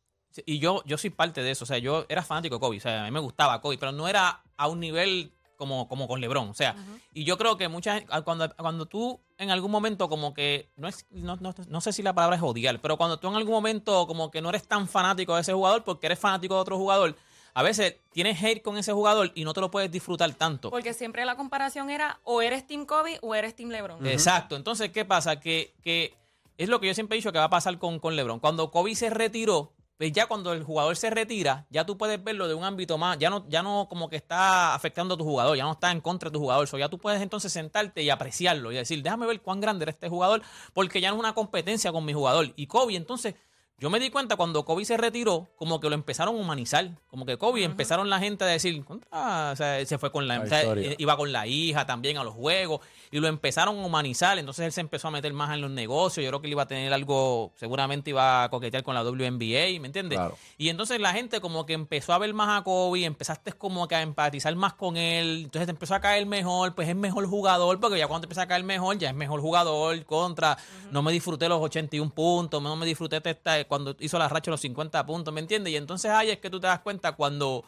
Y 0.45 0.59
yo, 0.59 0.81
yo 0.85 0.97
soy 0.97 1.09
parte 1.09 1.43
de 1.43 1.51
eso. 1.51 1.65
O 1.65 1.67
sea, 1.67 1.77
yo 1.77 2.05
era 2.07 2.23
fanático 2.23 2.55
de 2.55 2.59
Kobe. 2.61 2.77
O 2.77 2.79
sea, 2.79 3.03
a 3.03 3.05
mí 3.05 3.11
me 3.11 3.19
gustaba 3.19 3.59
Kobe, 3.59 3.77
pero 3.77 3.91
no 3.91 4.07
era 4.07 4.41
a 4.55 4.67
un 4.67 4.79
nivel 4.79 5.33
como, 5.57 5.89
como 5.89 6.07
con 6.07 6.21
LeBron. 6.21 6.49
O 6.49 6.53
sea, 6.53 6.75
y 7.13 7.25
yo 7.25 7.37
creo 7.37 7.57
que 7.57 7.67
mucha. 7.67 8.05
Cuando, 8.23 8.49
cuando 8.55 8.85
tú 8.85 9.21
en 9.41 9.49
algún 9.49 9.71
momento, 9.71 10.07
como 10.07 10.35
que. 10.35 10.69
No, 10.75 10.87
es, 10.87 11.07
no, 11.09 11.35
no, 11.37 11.53
no 11.67 11.81
sé 11.81 11.91
si 11.91 12.03
la 12.03 12.13
palabra 12.13 12.37
es 12.37 12.43
odiar, 12.43 12.79
pero 12.79 12.95
cuando 12.95 13.17
tú 13.17 13.27
en 13.27 13.35
algún 13.35 13.53
momento, 13.53 14.05
como 14.05 14.29
que 14.29 14.39
no 14.39 14.49
eres 14.49 14.67
tan 14.67 14.87
fanático 14.87 15.33
de 15.33 15.41
ese 15.41 15.51
jugador 15.51 15.83
porque 15.83 16.05
eres 16.05 16.19
fanático 16.19 16.53
de 16.53 16.61
otro 16.61 16.77
jugador. 16.77 17.15
A 17.53 17.63
veces 17.63 17.97
tienes 18.13 18.41
hate 18.41 18.61
con 18.61 18.77
ese 18.77 18.93
jugador 18.93 19.31
y 19.33 19.43
no 19.43 19.53
te 19.53 19.59
lo 19.59 19.71
puedes 19.71 19.91
disfrutar 19.91 20.31
tanto. 20.35 20.69
Porque 20.69 20.93
siempre 20.93 21.25
la 21.25 21.35
comparación 21.35 21.89
era 21.89 22.19
o 22.23 22.41
eres 22.41 22.65
Team 22.65 22.85
Kobe 22.85 23.17
o 23.21 23.35
eres 23.35 23.55
Team 23.55 23.71
LeBron. 23.71 24.05
Exacto. 24.05 24.55
Entonces, 24.55 24.91
¿qué 24.91 25.03
pasa? 25.03 25.39
Que, 25.39 25.73
que 25.83 26.13
es 26.57 26.69
lo 26.69 26.79
que 26.79 26.87
yo 26.87 26.93
siempre 26.93 27.17
he 27.17 27.19
dicho 27.19 27.33
que 27.33 27.39
va 27.39 27.45
a 27.45 27.49
pasar 27.49 27.77
con, 27.79 27.99
con 27.99 28.15
LeBron. 28.15 28.39
Cuando 28.39 28.69
Kobe 28.71 28.95
se 28.95 29.09
retiró, 29.09 29.73
pues 30.01 30.13
ya 30.13 30.25
cuando 30.25 30.51
el 30.53 30.63
jugador 30.63 30.97
se 30.97 31.11
retira, 31.11 31.67
ya 31.69 31.85
tú 31.85 31.95
puedes 31.95 32.23
verlo 32.23 32.47
de 32.47 32.55
un 32.55 32.63
ámbito 32.63 32.97
más, 32.97 33.19
ya 33.19 33.29
no, 33.29 33.47
ya 33.47 33.61
no 33.61 33.85
como 33.87 34.09
que 34.09 34.15
está 34.15 34.73
afectando 34.73 35.13
a 35.13 35.17
tu 35.17 35.23
jugador, 35.23 35.55
ya 35.55 35.63
no 35.63 35.73
está 35.73 35.91
en 35.91 36.01
contra 36.01 36.31
de 36.31 36.33
tu 36.33 36.39
jugador. 36.39 36.67
So, 36.67 36.79
ya 36.79 36.89
tú 36.89 36.97
puedes 36.97 37.21
entonces 37.21 37.53
sentarte 37.53 38.01
y 38.01 38.09
apreciarlo 38.09 38.71
y 38.71 38.75
decir, 38.77 39.03
déjame 39.03 39.27
ver 39.27 39.41
cuán 39.41 39.61
grande 39.61 39.83
era 39.83 39.91
este 39.91 40.09
jugador, 40.09 40.41
porque 40.73 41.01
ya 41.01 41.09
no 41.09 41.17
es 41.17 41.19
una 41.19 41.35
competencia 41.35 41.91
con 41.91 42.03
mi 42.03 42.13
jugador. 42.13 42.51
Y 42.55 42.65
Kobe, 42.65 42.95
entonces, 42.95 43.35
yo 43.81 43.89
me 43.89 43.99
di 43.99 44.11
cuenta 44.11 44.35
cuando 44.35 44.63
Kobe 44.63 44.85
se 44.85 44.95
retiró, 44.95 45.47
como 45.55 45.79
que 45.79 45.89
lo 45.89 45.95
empezaron 45.95 46.35
a 46.35 46.37
humanizar. 46.39 46.91
Como 47.09 47.25
que 47.25 47.37
Kobe 47.37 47.63
empezaron 47.63 48.11
la 48.11 48.19
gente 48.19 48.43
a 48.43 48.47
decir, 48.47 48.85
"Contra", 48.85 49.51
o 49.51 49.55
sea, 49.55 49.83
se 49.83 49.97
fue 49.97 50.11
con 50.11 50.27
la, 50.27 50.37
La 50.37 50.43
o 50.43 50.47
sea, 50.47 50.59
historia. 50.61 50.91
eh, 50.91 50.95
iba 50.99 51.17
con 51.17 51.31
la 51.31 51.47
hija 51.47 51.87
también 51.87 52.17
a 52.17 52.23
los 52.23 52.35
juegos 52.35 52.81
y 53.09 53.19
lo 53.19 53.27
empezaron 53.27 53.79
a 53.79 53.85
humanizar. 53.85 54.37
Entonces 54.37 54.67
él 54.67 54.71
se 54.71 54.81
empezó 54.81 55.07
a 55.07 55.11
meter 55.11 55.33
más 55.33 55.51
en 55.55 55.61
los 55.61 55.71
negocios. 55.71 56.23
Yo 56.23 56.29
creo 56.29 56.41
que 56.41 56.47
él 56.47 56.51
iba 56.51 56.61
a 56.61 56.67
tener 56.67 56.93
algo, 56.93 57.51
seguramente 57.55 58.11
iba 58.11 58.43
a 58.43 58.49
coquetear 58.49 58.83
con 58.83 58.93
la 58.93 59.01
WNBA, 59.03 59.79
¿me 59.81 59.87
entiendes? 59.87 60.19
Claro. 60.19 60.37
Y 60.59 60.69
entonces 60.69 60.99
la 60.99 61.11
gente 61.13 61.41
como 61.41 61.65
que 61.65 61.73
empezó 61.73 62.13
a 62.13 62.19
ver 62.19 62.35
más 62.35 62.61
a 62.61 62.63
Kobe, 62.63 63.03
empezaste 63.05 63.51
como 63.53 63.87
que 63.87 63.95
a 63.95 64.03
empatizar 64.03 64.55
más 64.55 64.73
con 64.73 64.95
él, 64.95 65.41
entonces 65.45 65.65
te 65.65 65.71
empezó 65.71 65.95
a 65.95 65.99
caer 66.01 66.27
mejor, 66.27 66.75
pues 66.75 66.87
es 66.87 66.95
mejor 66.95 67.25
jugador, 67.25 67.79
porque 67.79 67.97
ya 67.97 68.07
cuando 68.07 68.21
te 68.21 68.25
empieza 68.27 68.43
a 68.43 68.47
caer 68.47 68.63
mejor, 68.63 68.99
ya 68.99 69.09
es 69.09 69.15
mejor 69.15 69.41
jugador, 69.41 70.05
contra, 70.05 70.55
no 70.91 71.01
me 71.01 71.11
disfruté 71.11 71.49
los 71.49 71.59
81 71.59 72.11
puntos, 72.11 72.61
no 72.61 72.75
me 72.75 72.85
disfruté 72.85 73.21
esta, 73.23 73.63
cuando 73.71 73.95
hizo 73.99 74.19
la 74.19 74.27
racha 74.27 74.51
los 74.51 74.59
50 74.59 75.05
puntos, 75.05 75.33
¿me 75.33 75.39
entiendes? 75.39 75.71
Y 75.71 75.77
entonces 75.77 76.11
ahí 76.11 76.29
es 76.29 76.39
que 76.39 76.49
tú 76.49 76.59
te 76.59 76.67
das 76.67 76.81
cuenta 76.81 77.13
cuando, 77.13 77.63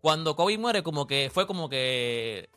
cuando 0.00 0.34
Kobe 0.34 0.58
muere, 0.58 0.82
como 0.82 1.06
que 1.06 1.30
fue 1.32 1.46
como 1.46 1.68
que, 1.68 2.50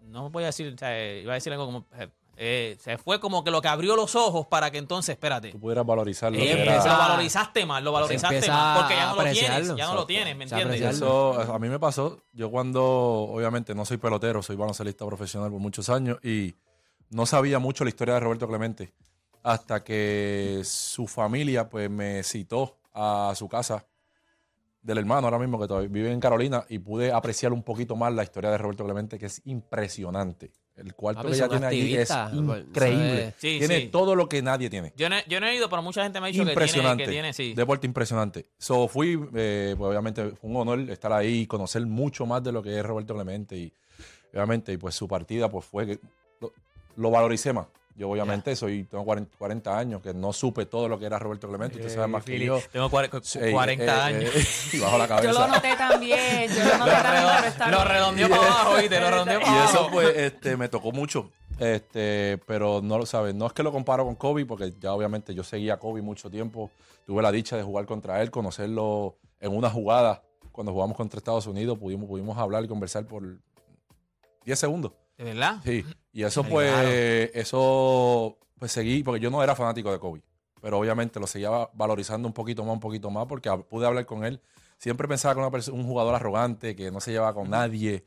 no 0.00 0.28
voy 0.30 0.42
a 0.42 0.46
decir, 0.46 0.74
o 0.74 0.76
sea, 0.76 1.20
iba 1.20 1.34
a 1.34 1.34
decir 1.36 1.52
algo 1.52 1.66
como... 1.66 1.86
eh, 1.96 2.08
eh, 2.36 2.76
se 2.80 2.98
fue 2.98 3.20
como 3.20 3.44
que 3.44 3.52
lo 3.52 3.62
que 3.62 3.68
abrió 3.68 3.94
los 3.94 4.16
ojos 4.16 4.44
para 4.48 4.72
que 4.72 4.78
entonces, 4.78 5.12
espérate, 5.12 5.52
Tú 5.52 5.60
pudieras 5.60 5.86
valorizar 5.86 6.32
lo 6.32 6.38
eh, 6.40 6.62
era. 6.62 6.84
lo 6.84 6.98
valorizaste 6.98 7.64
más, 7.64 7.80
lo 7.84 7.92
valorizaste 7.92 8.48
más, 8.48 8.78
porque 8.80 8.96
ya 8.96 9.06
no 9.06 9.14
lo 9.14 9.30
tienes, 9.30 9.76
ya 9.76 9.86
no 9.86 9.94
lo 9.94 10.06
tienes, 10.06 10.36
¿me 10.36 10.44
entiendes? 10.44 10.80
Eso 10.80 11.32
a 11.40 11.58
mí 11.60 11.68
me 11.68 11.78
pasó. 11.78 12.24
Yo 12.32 12.50
cuando, 12.50 12.82
obviamente, 12.84 13.72
no 13.72 13.84
soy 13.84 13.98
pelotero, 13.98 14.42
soy 14.42 14.56
baloncelista 14.56 15.06
profesional 15.06 15.52
por 15.52 15.60
muchos 15.60 15.88
años 15.90 16.18
y 16.24 16.56
no 17.08 17.24
sabía 17.24 17.60
mucho 17.60 17.84
la 17.84 17.90
historia 17.90 18.14
de 18.14 18.20
Roberto 18.20 18.48
Clemente 18.48 18.92
hasta 19.46 19.84
que 19.84 20.60
su 20.64 21.06
familia, 21.06 21.68
pues, 21.68 21.88
me 21.88 22.24
citó 22.24 22.78
a 22.92 23.32
su 23.36 23.48
casa 23.48 23.86
del 24.82 24.98
hermano 24.98 25.28
ahora 25.28 25.38
mismo 25.38 25.58
que 25.60 25.68
todavía 25.68 25.88
vive 25.88 26.10
en 26.12 26.18
Carolina 26.18 26.64
y 26.68 26.80
pude 26.80 27.12
apreciar 27.12 27.52
un 27.52 27.62
poquito 27.62 27.94
más 27.94 28.12
la 28.12 28.24
historia 28.24 28.50
de 28.50 28.58
Roberto 28.58 28.84
Clemente, 28.84 29.18
que 29.20 29.26
es 29.26 29.40
impresionante. 29.44 30.50
El 30.76 30.94
cuarto 30.94 31.22
Papi, 31.22 31.30
que 31.30 31.36
ella 31.36 31.48
tiene 31.48 31.66
allí 31.66 31.94
es. 31.94 32.10
Eso 32.10 32.28
increíble. 32.58 33.34
Sí, 33.38 33.58
tiene 33.60 33.80
sí. 33.82 33.88
todo 33.88 34.14
lo 34.16 34.28
que 34.28 34.42
nadie 34.42 34.68
tiene. 34.68 34.92
Yo 34.96 35.08
no, 35.08 35.16
he- 35.16 35.24
yo 35.28 35.40
no 35.40 35.46
he 35.46 35.54
ido, 35.54 35.68
pero 35.70 35.80
mucha 35.80 36.02
gente 36.02 36.20
me 36.20 36.26
ha 36.26 36.30
dicho 36.32 36.44
que 36.44 36.54
tiene, 36.54 36.96
que 36.96 37.08
tiene, 37.08 37.32
sí. 37.32 37.54
Deporte 37.54 37.86
impresionante. 37.86 38.46
So, 38.58 38.88
fui, 38.88 39.12
eh, 39.34 39.74
pues 39.78 39.88
obviamente 39.88 40.30
fue 40.30 40.50
un 40.50 40.56
honor 40.56 40.80
estar 40.90 41.12
ahí 41.12 41.42
y 41.42 41.46
conocer 41.46 41.86
mucho 41.86 42.26
más 42.26 42.42
de 42.42 42.50
lo 42.52 42.62
que 42.62 42.76
es 42.78 42.84
Roberto 42.84 43.14
Clemente. 43.14 43.56
Y 43.56 43.72
obviamente, 44.34 44.72
y 44.72 44.76
pues 44.76 44.94
su 44.96 45.06
partida 45.08 45.48
pues 45.48 45.64
fue 45.64 45.86
que 45.86 45.98
lo, 46.40 46.52
lo 46.96 47.10
valoricé 47.10 47.52
más. 47.52 47.66
Yo 47.96 48.10
obviamente 48.10 48.54
soy, 48.54 48.84
tengo 48.84 49.04
40, 49.06 49.38
40 49.38 49.78
años, 49.78 50.02
que 50.02 50.12
no 50.12 50.32
supe 50.32 50.66
todo 50.66 50.86
lo 50.86 50.98
que 50.98 51.06
era 51.06 51.18
Roberto 51.18 51.48
Clemente. 51.48 51.78
Usted 51.78 51.94
sabe 51.94 52.06
más 52.08 52.24
que 52.24 52.38
yo. 52.38 52.60
Tengo 52.70 52.90
cuare- 52.90 53.08
cu- 53.08 53.20
Sí, 53.22 53.38
40 53.50 53.84
eh, 53.84 53.90
años. 53.90 54.30
eh, 54.34 54.44
y 54.74 54.78
bajo 54.80 54.98
la 54.98 55.08
cabeza. 55.08 55.32
Yo 55.32 55.38
lo 55.40 55.46
noté 55.48 55.76
también. 55.76 56.50
Yo 56.50 56.64
lo 56.64 56.78
noté 56.78 56.92
también, 56.92 57.70
lo 57.70 57.76
bien. 57.78 57.88
redondeó 57.88 58.28
para 58.28 58.42
abajo, 58.42 58.74
¿viste? 58.76 59.00
Lo 59.00 59.10
redondeó 59.10 59.38
Y 59.38 59.42
para 59.42 59.54
abajo. 59.62 59.70
eso 59.78 59.88
pues 59.90 60.16
este, 60.16 60.56
me 60.58 60.68
tocó 60.68 60.92
mucho. 60.92 61.30
Este, 61.58 62.38
pero 62.46 62.80
no 62.82 62.98
lo 62.98 63.06
sabes, 63.06 63.34
no 63.34 63.46
es 63.46 63.54
que 63.54 63.62
lo 63.62 63.72
comparo 63.72 64.04
con 64.04 64.14
Kobe, 64.14 64.44
porque 64.44 64.74
ya 64.78 64.92
obviamente 64.92 65.34
yo 65.34 65.42
seguía 65.42 65.74
a 65.74 65.78
Kobe 65.78 66.02
mucho 66.02 66.28
tiempo. 66.30 66.70
Tuve 67.06 67.22
la 67.22 67.32
dicha 67.32 67.56
de 67.56 67.62
jugar 67.62 67.86
contra 67.86 68.20
él, 68.20 68.30
conocerlo 68.30 69.16
en 69.40 69.56
una 69.56 69.70
jugada. 69.70 70.22
Cuando 70.52 70.72
jugamos 70.72 70.96
contra 70.98 71.16
Estados 71.16 71.46
Unidos, 71.46 71.78
pudimos, 71.78 72.08
pudimos 72.08 72.36
hablar 72.36 72.62
y 72.64 72.68
conversar 72.68 73.06
por 73.06 73.22
10 74.44 74.58
segundos. 74.58 74.92
¿De 75.16 75.24
verdad? 75.24 75.60
Sí. 75.64 75.82
Y 76.16 76.24
eso, 76.24 76.40
Ay, 76.46 76.50
pues, 76.50 76.72
claro. 76.72 76.88
eso, 77.34 78.38
pues 78.58 78.72
seguí, 78.72 79.02
porque 79.02 79.20
yo 79.20 79.28
no 79.30 79.42
era 79.42 79.54
fanático 79.54 79.92
de 79.92 79.98
Kobe. 79.98 80.22
Pero 80.62 80.78
obviamente 80.78 81.20
lo 81.20 81.26
seguía 81.26 81.50
valorizando 81.74 82.26
un 82.26 82.32
poquito 82.32 82.64
más, 82.64 82.72
un 82.72 82.80
poquito 82.80 83.10
más, 83.10 83.26
porque 83.26 83.50
pude 83.68 83.86
hablar 83.86 84.06
con 84.06 84.24
él. 84.24 84.40
Siempre 84.78 85.06
pensaba 85.08 85.34
que 85.34 85.40
era 85.40 85.72
un 85.74 85.84
jugador 85.84 86.14
arrogante, 86.14 86.74
que 86.74 86.90
no 86.90 87.00
se 87.02 87.12
llevaba 87.12 87.34
con 87.34 87.50
nadie. 87.50 88.06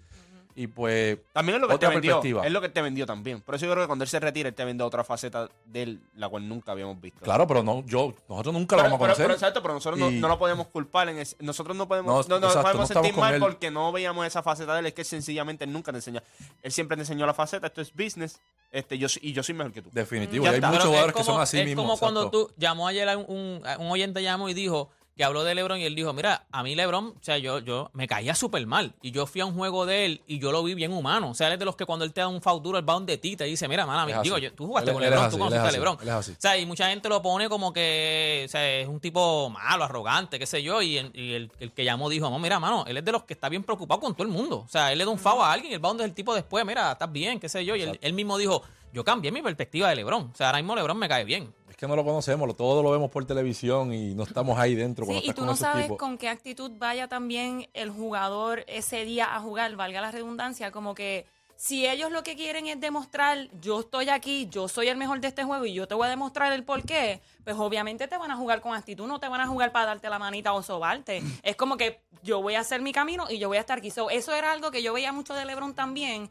Y 0.55 0.67
pues, 0.67 1.17
También 1.31 1.55
es 1.55 1.61
lo 1.61 1.67
que 1.69 1.75
Otra 1.75 1.89
te 1.89 1.95
vendió. 1.95 2.15
perspectiva. 2.15 2.45
Es 2.45 2.51
lo 2.51 2.59
que 2.59 2.67
te 2.69 2.81
vendió 2.81 3.05
también. 3.05 3.39
Por 3.39 3.55
eso 3.55 3.65
yo 3.65 3.71
creo 3.71 3.83
que 3.83 3.87
cuando 3.87 4.03
él 4.03 4.09
se 4.09 4.19
retira, 4.19 4.49
él 4.49 4.55
te 4.55 4.65
vende 4.65 4.83
otra 4.83 5.03
faceta 5.05 5.47
de 5.65 5.83
él, 5.83 6.01
la 6.17 6.27
cual 6.27 6.49
nunca 6.49 6.73
habíamos 6.73 6.99
visto. 6.99 7.19
claro, 7.21 7.47
pero 7.47 7.63
no, 7.63 7.85
yo, 7.85 8.13
nosotros 8.27 8.53
nunca 8.53 8.75
lo 8.75 8.81
Pero, 8.83 8.91
vamos 8.91 8.95
a 8.95 8.99
pero- 8.99 8.99
conocer. 8.99 9.25
pero 9.25 9.33
exacto, 9.35 9.61
pero 9.61 9.73
nosotros 9.75 9.99
no, 9.99 10.09
Y- 10.11 10.19
no 10.19 10.27
lo 10.27 10.37
podemos 10.37 10.67
culpar. 10.67 11.07
En 11.07 11.19
ese- 11.19 11.37
nosotros 11.39 11.77
no 11.77 11.87
podemos, 11.87 12.27
No, 12.27 12.35
no, 12.35 12.39
no 12.41 12.47
exacto, 12.47 12.67
podemos 12.67 12.89
no 12.89 12.93
sentir 13.01 13.15
mal 13.15 13.35
él. 13.35 13.39
porque 13.39 13.71
no 13.71 13.91
veíamos 13.93 14.25
esa 14.27 14.43
faceta 14.43 14.73
de 14.73 14.79
él. 14.81 14.85
Es 14.87 14.93
que 14.93 15.03
sencillamente 15.05 15.63
él 15.63 15.71
nunca 15.71 15.91
te 15.93 15.99
enseña. 15.99 16.23
Él 16.61 16.71
siempre 16.73 16.97
te 16.97 17.03
enseñó 17.03 17.25
la 17.25 17.33
faceta. 17.33 17.67
Esto 17.67 17.79
es 17.81 17.93
business. 17.93 18.39
Este, 18.71 18.97
yo, 18.97 19.07
soy- 19.07 19.21
y 19.23 19.31
yo 19.33 19.43
soy 19.43 19.55
mejor 19.55 19.71
que 19.71 19.81
tú. 19.81 19.89
Definitivo. 19.93 20.43
Ya 20.43 20.51
y 20.51 20.53
hay 20.53 20.57
está. 20.57 20.67
muchos 20.67 20.83
Pero 20.83 20.89
jugadores 20.89 21.15
es 21.15 21.17
que 21.19 21.23
son 21.23 21.33
como- 21.35 21.41
así 21.41 21.59
es 21.59 21.65
mismos. 21.67 21.85
como 21.85 21.97
cuando 21.97 22.19
exacto. 22.23 22.47
tú 22.47 22.53
llamó 22.57 22.87
ayer 22.87 23.07
a 23.07 23.17
un, 23.17 23.63
un 23.79 23.91
oyente 23.91 24.21
llamó 24.21 24.49
y 24.49 24.53
dijo 24.53 24.89
que 25.19 25.25
habló 25.25 25.43
de 25.43 25.53
LeBron 25.53 25.77
y 25.81 25.83
él 25.83 25.95
dijo, 25.95 26.13
mira, 26.13 26.45
a 26.49 26.63
mí 26.63 26.75
LeBron, 26.75 27.07
o 27.07 27.15
sea, 27.19 27.37
yo, 27.37 27.59
yo 27.59 27.89
me 27.91 28.07
caía 28.07 28.33
súper 28.35 28.65
mal 28.65 28.93
y 29.01 29.11
yo 29.11 29.25
fui 29.25 29.41
a 29.41 29.45
un 29.45 29.53
juego 29.53 29.85
de 29.85 30.05
él 30.05 30.21
y 30.27 30.39
yo 30.39 30.53
lo 30.53 30.63
vi 30.63 30.75
bien 30.75 30.93
humano. 30.93 31.31
O 31.31 31.33
sea, 31.33 31.47
él 31.47 31.53
es 31.53 31.59
de 31.59 31.65
los 31.65 31.75
que 31.75 31.85
cuando 31.85 32.05
él 32.05 32.13
te 32.13 32.21
da 32.21 32.29
un 32.29 32.41
foul 32.41 32.63
duro, 32.63 32.77
él 32.79 32.87
va 32.87 32.93
donde 32.93 33.17
ti 33.17 33.35
te 33.35 33.43
dice, 33.43 33.67
mira, 33.67 33.85
mala, 33.85 34.05
digo, 34.23 34.37
yo- 34.37 34.53
tú 34.53 34.65
jugaste 34.67 34.91
Él- 34.91 34.93
con 34.95 35.03
él 35.03 35.09
LeBron, 35.09 35.25
así, 35.27 35.35
tú 35.35 35.39
conociste 35.39 35.67
a 35.67 35.71
LeBron. 35.73 35.97
O 36.31 36.41
sea, 36.41 36.57
y 36.57 36.65
mucha 36.65 36.87
gente 36.89 37.09
lo 37.09 37.21
pone 37.21 37.49
como 37.49 37.73
que 37.73 38.43
o 38.45 38.47
sea, 38.47 38.65
es 38.79 38.87
un 38.87 39.01
tipo 39.01 39.49
malo, 39.49 39.83
arrogante, 39.83 40.39
qué 40.39 40.45
sé 40.45 40.63
yo, 40.63 40.81
y, 40.81 40.97
el, 40.97 41.11
y 41.13 41.33
el- 41.33 41.51
el 41.59 41.73
que 41.73 41.83
llamó 41.83 42.07
dijo, 42.07 42.29
no, 42.29 42.39
mira, 42.39 42.57
mano, 42.61 42.85
él 42.87 42.95
es 42.95 43.03
de 43.03 43.11
los 43.11 43.25
que 43.25 43.33
está 43.33 43.49
bien 43.49 43.63
preocupado 43.63 43.99
con 43.99 44.13
todo 44.15 44.23
el 44.25 44.31
mundo. 44.31 44.59
O 44.65 44.69
sea, 44.69 44.93
él 44.93 44.99
le 44.99 45.03
da 45.03 45.11
un 45.11 45.19
foul 45.19 45.41
a 45.41 45.51
alguien 45.51 45.73
y 45.73 45.75
él 45.75 45.83
va 45.83 45.89
donde 45.89 46.05
el 46.05 46.13
tipo 46.13 46.33
después, 46.33 46.65
mira, 46.65 46.93
estás 46.93 47.11
bien, 47.11 47.41
qué 47.41 47.49
sé 47.49 47.65
yo, 47.65 47.75
y 47.75 47.81
él, 47.81 47.99
él 48.01 48.13
mismo 48.13 48.37
dijo, 48.37 48.61
yo 48.93 49.03
cambié 49.03 49.33
mi 49.33 49.41
perspectiva 49.41 49.89
de 49.89 49.97
LeBron. 49.97 50.31
O 50.33 50.35
sea, 50.35 50.47
ahora 50.47 50.59
mismo 50.59 50.77
LeBron 50.77 50.97
me 50.97 51.09
cae 51.09 51.25
bien. 51.25 51.53
Es 51.69 51.77
que 51.77 51.87
no 51.87 51.95
lo 51.95 52.03
conocemos, 52.03 52.47
lo- 52.47 52.55
todo 52.55 52.81
lo 52.83 52.91
vemos 52.91 53.11
por 53.11 53.25
televisión 53.25 53.93
y 53.93 54.15
no 54.15 54.23
estamos 54.23 54.57
ahí 54.57 54.75
dentro 54.75 55.05
Sí, 55.05 55.21
y 55.23 55.27
tú 55.29 55.41
con 55.41 55.45
no 55.45 55.55
sabes 55.55 55.83
tipos. 55.85 55.97
con 55.97 56.17
qué 56.17 56.27
actitud 56.29 56.71
vaya 56.77 57.07
también 57.07 57.69
el 57.73 57.89
jugador 57.91 58.63
ese 58.67 59.05
día 59.05 59.35
a 59.35 59.39
jugar, 59.39 59.75
valga 59.75 60.01
la 60.01 60.11
redundancia, 60.11 60.71
como 60.71 60.95
que 60.95 61.25
si 61.55 61.85
ellos 61.85 62.09
lo 62.11 62.23
que 62.23 62.35
quieren 62.37 62.67
es 62.67 62.79
demostrar, 62.79 63.49
yo 63.61 63.81
estoy 63.81 64.07
aquí, 64.09 64.47
yo 64.49 64.67
soy 64.69 64.87
el 64.87 64.95
mejor 64.97 65.19
de 65.19 65.27
este 65.27 65.43
juego 65.43 65.65
y 65.65 65.73
yo 65.73 65.87
te 65.87 65.93
voy 65.93 66.07
a 66.07 66.09
demostrar 66.09 66.53
el 66.53 66.63
por 66.63 66.83
qué, 66.83 67.21
pues 67.43 67.55
obviamente 67.57 68.07
te 68.07 68.17
van 68.17 68.31
a 68.31 68.37
jugar 68.37 68.61
con 68.61 68.73
actitud, 68.73 69.05
no 69.07 69.19
te 69.19 69.27
van 69.27 69.41
a 69.41 69.47
jugar 69.47 69.71
para 69.73 69.87
darte 69.87 70.09
la 70.09 70.17
manita 70.19 70.53
o 70.53 70.63
sobarte. 70.63 71.21
Es 71.43 71.55
como 71.57 71.75
que 71.75 71.99
yo 72.23 72.41
voy 72.41 72.55
a 72.55 72.61
hacer 72.61 72.81
mi 72.81 72.93
camino 72.93 73.25
y 73.29 73.39
yo 73.39 73.49
voy 73.49 73.57
a 73.57 73.59
estar 73.61 73.77
aquí. 73.79 73.91
So, 73.91 74.09
eso 74.09 74.33
era 74.33 74.53
algo 74.53 74.71
que 74.71 74.81
yo 74.81 74.93
veía 74.93 75.11
mucho 75.11 75.33
de 75.33 75.43
LeBron 75.43 75.73
también, 75.75 76.29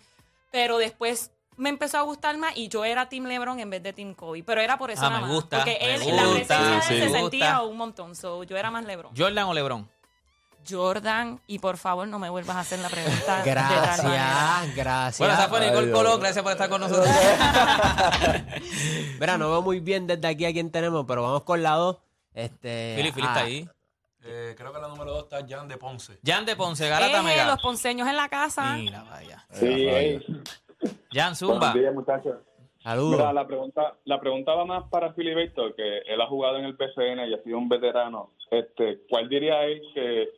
pero 0.50 0.78
después 0.78 1.30
me 1.59 1.69
empezó 1.69 1.99
a 1.99 2.03
gustar 2.03 2.37
más 2.38 2.57
y 2.57 2.69
yo 2.69 2.85
era 2.85 3.09
Team 3.09 3.25
LeBron 3.27 3.61
en 3.61 3.71
vez 3.71 3.83
de 3.83 3.93
Team 3.93 4.15
Kobe, 4.15 4.43
pero 4.43 4.61
era 4.61 4.79
por 4.79 4.91
eso 4.91 5.03
Ah, 5.05 5.09
nada 5.11 5.21
me 5.21 5.27
más, 5.27 5.35
gusta, 5.35 5.57
porque 5.59 5.79
me 5.81 5.95
él, 5.95 6.03
gusta. 6.03 6.23
la 6.23 6.31
presencia 6.31 6.59
de 6.59 6.75
él 6.77 6.83
Sí, 6.83 6.99
se 7.00 7.09
sentía 7.11 7.61
un 7.62 7.77
montón, 7.77 8.17
so, 8.17 8.43
yo 8.45 8.57
era 8.57 8.71
más 8.71 8.85
LeBron. 8.85 9.12
Jordan 9.17 9.45
o 9.47 9.55
LeBron. 9.55 9.88
Jordan, 10.69 11.41
y 11.47 11.61
por 11.61 11.79
favor 11.79 12.07
no 12.09 12.19
me 12.19 12.29
vuelvas 12.29 12.57
a 12.57 12.61
hacer 12.61 12.79
la 12.81 12.91
pregunta. 12.91 13.43
de. 13.43 13.50
Gracias, 13.50 14.75
gracias. 14.77 15.19
Bueno, 15.19 15.35
esa 15.35 15.49
fue 15.49 15.67
Nicole. 15.67 15.91
Colón. 15.93 16.21
Gracias 16.21 16.43
por 16.43 16.53
estar 16.53 16.69
con 16.69 16.81
nosotros. 16.83 17.09
Mira, 19.21 19.38
no 19.38 19.49
veo 19.50 19.62
muy 19.62 19.81
bien 19.81 20.07
desde 20.07 20.29
aquí 20.29 20.45
a 20.45 20.53
quién 20.53 20.71
tenemos, 20.71 21.05
pero 21.07 21.23
vamos 21.23 21.43
con 21.45 21.62
la 21.62 21.71
2. 21.73 21.97
Este, 22.35 22.95
Fili, 22.97 23.12
Fili 23.12 23.27
ah, 23.27 23.31
está 23.31 23.41
ahí. 23.47 23.69
Eh, 24.25 24.55
creo 24.59 24.73
que 24.73 24.81
la 24.81 24.88
número 24.88 25.12
2 25.12 25.25
está 25.25 25.38
Jan 25.49 25.69
de 25.69 25.79
Ponce. 25.79 26.19
Jan 26.25 26.45
de 26.45 26.55
Ponce, 26.57 26.88
Garata 26.88 27.21
Eh, 27.21 27.23
Mega. 27.23 27.47
los 27.47 27.63
ponceños 27.63 28.06
en 28.06 28.17
la 28.17 28.28
casa. 28.28 28.75
Mira, 28.75 29.04
vaya. 29.04 29.47
Sí, 29.52 29.67
eh. 29.69 30.21
Jan 31.12 31.34
Zumba. 31.34 31.58
Buenos 31.58 31.75
días, 31.75 31.95
muchachos. 31.95 32.36
Saludos. 32.82 33.19
Mira, 33.19 33.32
la 33.32 33.47
pregunta, 33.47 33.95
la 34.04 34.21
pregunta 34.21 34.54
va 34.54 34.64
más 34.64 34.88
para 34.88 35.12
Filiberto, 35.12 35.75
que 35.75 35.99
él 35.99 36.21
ha 36.21 36.26
jugado 36.26 36.58
en 36.58 36.64
el 36.64 36.75
BCN 36.75 37.28
y 37.28 37.34
ha 37.34 37.43
sido 37.43 37.58
un 37.58 37.69
veterano. 37.69 38.30
Este, 38.50 39.00
¿Cuál 39.10 39.28
diría 39.28 39.64
él 39.64 39.82
que 39.95 40.28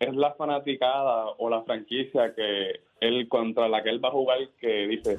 es 0.00 0.14
la 0.14 0.34
fanaticada 0.34 1.26
o 1.38 1.48
la 1.48 1.62
franquicia 1.62 2.34
que 2.34 2.80
él 3.00 3.28
contra 3.28 3.68
la 3.68 3.82
que 3.82 3.90
él 3.90 4.04
va 4.04 4.08
a 4.08 4.12
jugar 4.12 4.38
que 4.60 4.86
dice 4.88 5.16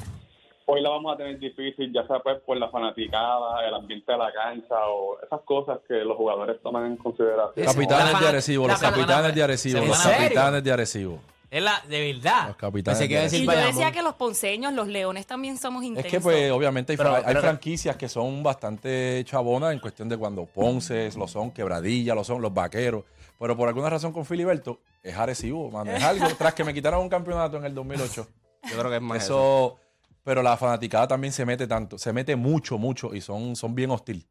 hoy 0.65 0.81
la 0.81 0.89
vamos 0.89 1.13
a 1.13 1.17
tener 1.17 1.39
difícil, 1.39 1.91
ya 1.93 2.05
sea 2.07 2.19
pues 2.19 2.39
por 2.41 2.57
la 2.57 2.69
fanaticada, 2.69 3.67
el 3.67 3.73
ambiente 3.73 4.11
de 4.11 4.17
la 4.17 4.31
cancha 4.31 4.75
o 4.87 5.19
esas 5.21 5.41
cosas 5.41 5.79
que 5.87 5.93
los 5.93 6.17
jugadores 6.17 6.61
toman 6.61 6.87
en 6.87 6.97
consideración? 6.97 7.65
Capitanes 7.65 8.19
de 8.19 8.27
Arecibo, 8.27 8.67
los 8.67 8.79
capitanes 8.79 9.35
de 9.35 9.43
Arecibo, 9.43 9.79
¿En 9.79 9.87
los 9.87 10.03
capitanes 10.03 10.63
de 10.63 10.71
Arecibo. 10.71 11.19
Es 11.55 11.63
la, 11.63 11.81
de 11.87 12.13
verdad. 12.13 12.47
Los 12.49 12.57
capitanes 12.57 12.99
Pensé 12.99 13.07
que 13.07 13.13
de 13.15 13.19
iba 13.19 13.21
a 13.21 13.23
decir 13.23 13.39
Y 13.39 13.43
Arecibo. 13.43 13.51
yo 13.53 13.57
Bayamón. 13.57 13.75
decía 13.79 13.91
que 13.93 14.01
los 14.03 14.15
ponceños, 14.15 14.73
los 14.73 14.87
leones 14.87 15.25
también 15.25 15.57
somos 15.57 15.83
Es 15.83 15.87
intensos. 15.89 16.11
que 16.11 16.19
pues 16.19 16.51
obviamente 16.51 16.91
hay, 16.93 16.97
Pero- 16.97 17.09
fra- 17.11 17.19
hay 17.19 17.23
pero- 17.27 17.41
franquicias 17.41 17.95
que 17.95 18.09
son 18.09 18.43
bastante 18.43 19.23
chabonas 19.25 19.71
en 19.71 19.79
cuestión 19.79 20.09
de 20.09 20.17
cuando 20.17 20.45
Ponce 20.45 21.09
lo 21.15 21.27
son, 21.27 21.51
Quebradilla 21.51 22.13
lo 22.13 22.23
son, 22.23 22.41
los 22.41 22.53
Vaqueros. 22.53 23.03
Pero 23.39 23.55
por 23.55 23.67
alguna 23.69 23.89
razón 23.89 24.11
con 24.11 24.25
Filiberto 24.25 24.79
es 25.03 25.15
Arecibo, 25.15 25.69
mano. 25.71 25.91
Es 25.91 26.03
algo 26.03 26.27
tras 26.37 26.53
que 26.53 26.63
me 26.63 26.73
quitaron 26.73 27.01
un 27.01 27.09
campeonato 27.09 27.57
en 27.57 27.65
el 27.65 27.73
2008. 27.73 28.27
Yo 28.63 28.77
creo 28.77 28.89
que 28.89 28.95
es 28.97 29.01
más 29.01 29.23
eso. 29.23 29.35
Eso, 29.35 29.79
pero 30.23 30.41
la 30.43 30.57
fanaticada 30.57 31.07
también 31.07 31.31
se 31.31 31.45
mete 31.45 31.67
tanto, 31.67 31.97
se 31.97 32.11
mete 32.11 32.35
mucho, 32.35 32.77
mucho 32.77 33.13
y 33.15 33.21
son, 33.21 33.55
son 33.55 33.75
bien 33.75 33.91
hostil. 33.91 34.25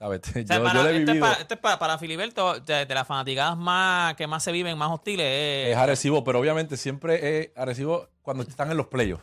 ¿Sabes? 0.00 0.20
O 0.30 0.32
sea, 0.32 0.56
yo, 0.56 0.64
para, 0.64 0.74
yo 0.78 0.82
le 0.84 0.90
he 0.96 0.98
esto 1.00 1.12
es 1.12 1.18
para, 1.20 1.34
es 1.34 1.56
para, 1.58 1.78
para 1.78 1.98
Filiberto, 1.98 2.58
de, 2.60 2.86
de 2.86 2.94
las 2.94 3.06
fanaticadas 3.06 3.56
más 3.56 4.14
que 4.16 4.26
más 4.26 4.42
se 4.42 4.50
viven, 4.50 4.76
más 4.78 4.90
hostiles. 4.90 5.26
Es 5.26 5.72
Es, 5.72 5.76
Arecibo, 5.76 6.24
pero 6.24 6.40
obviamente 6.40 6.76
siempre 6.78 7.38
es 7.40 7.50
Arecibo 7.54 8.08
cuando 8.22 8.42
están 8.42 8.70
en 8.70 8.78
los 8.78 8.86
playoffs. 8.86 9.22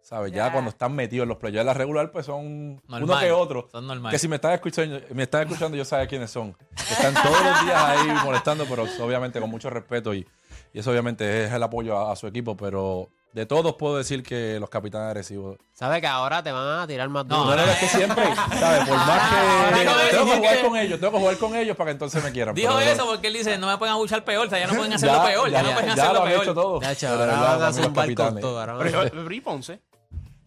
¿Sabes? 0.00 0.32
Ya 0.32 0.46
Ya. 0.46 0.52
cuando 0.52 0.68
están 0.70 0.94
metidos 0.94 1.22
en 1.24 1.28
los 1.30 1.38
playoffs. 1.38 1.64
La 1.64 1.72
regular, 1.74 2.10
pues 2.10 2.26
son 2.26 2.76
Normal, 2.88 3.04
uno 3.04 3.20
que 3.20 3.32
otro. 3.32 3.68
son 3.72 3.86
normal. 3.86 4.10
Que 4.12 4.18
si 4.18 4.28
me 4.28 4.36
están 4.36 4.52
escuchando, 4.52 5.00
me 5.14 5.22
están 5.22 5.42
escuchando, 5.42 5.76
yo 5.78 5.84
sé 5.84 6.06
quiénes 6.08 6.30
son. 6.30 6.52
Que 6.52 6.92
están 6.94 7.14
todos 7.14 7.42
los 7.44 7.64
días 7.64 7.82
ahí 7.82 8.08
molestando, 8.24 8.66
pero 8.66 8.84
obviamente 9.00 9.40
con 9.40 9.48
mucho 9.50 9.70
respeto 9.70 10.12
y, 10.14 10.26
y 10.74 10.78
eso 10.78 10.90
obviamente 10.90 11.44
es 11.44 11.52
el 11.52 11.62
apoyo 11.62 11.96
a, 11.98 12.12
a 12.12 12.16
su 12.16 12.26
equipo, 12.26 12.54
pero 12.56 13.08
de 13.34 13.46
todos 13.46 13.74
puedo 13.74 13.96
decir 13.96 14.22
que 14.22 14.58
los 14.60 14.70
capitanes 14.70 15.08
agresivos. 15.08 15.58
¿Sabes 15.72 16.00
que 16.00 16.06
ahora 16.06 16.40
te 16.42 16.52
van 16.52 16.80
a 16.82 16.86
tirar 16.86 17.08
más 17.08 17.26
duro? 17.26 17.44
No, 17.46 17.56
no, 17.56 17.66
no, 17.66 17.72
es 17.72 17.78
que 17.78 17.88
siempre, 17.88 18.24
¿sabes? 18.60 18.88
Por 18.88 18.96
más 18.96 19.32
ahora 19.32 19.76
que 19.76 20.10
tengo 20.16 20.24
que 20.30 20.36
jugar 20.38 20.60
con 20.62 20.76
ellos, 20.76 21.00
tengo 21.00 21.12
que 21.12 21.18
jugar 21.18 21.38
con 21.38 21.56
ellos 21.56 21.76
para 21.76 21.88
que 21.88 21.92
entonces 21.92 22.22
me 22.22 22.30
quieran. 22.30 22.54
Dijo 22.54 22.74
pero- 22.76 22.90
eso 22.90 23.06
porque 23.06 23.26
él 23.26 23.32
dice, 23.34 23.58
no 23.58 23.66
me 23.66 23.76
pueden 23.76 23.92
abuchar 23.94 24.24
peor, 24.24 24.46
o 24.46 24.50
sea, 24.50 24.60
ya 24.60 24.68
no 24.68 24.74
pueden 24.74 24.92
hacerlo 24.92 25.24
peor, 25.24 25.50
ya, 25.50 25.62
no 25.62 25.72
pueden 25.72 25.86
ya 25.88 25.92
hacerlo 25.94 26.12
lo 26.14 26.22
han 26.22 26.28
peor. 26.28 26.42
hecho 26.44 26.54
todo. 26.54 26.80
Chacho, 26.80 27.06
Pero 27.18 27.32
ahora 27.34 27.56
van 27.56 27.62
a 27.62 27.72
zumbar 27.72 27.84
con 27.92 27.94
capitanes. 27.94 28.40
todo. 28.40 28.60
ahora 28.60 28.72
van 28.74 28.82
a- 28.86 28.90
Pero, 28.90 29.10
pero 29.10 29.34
¿y 29.34 29.40
Ponce? 29.40 29.80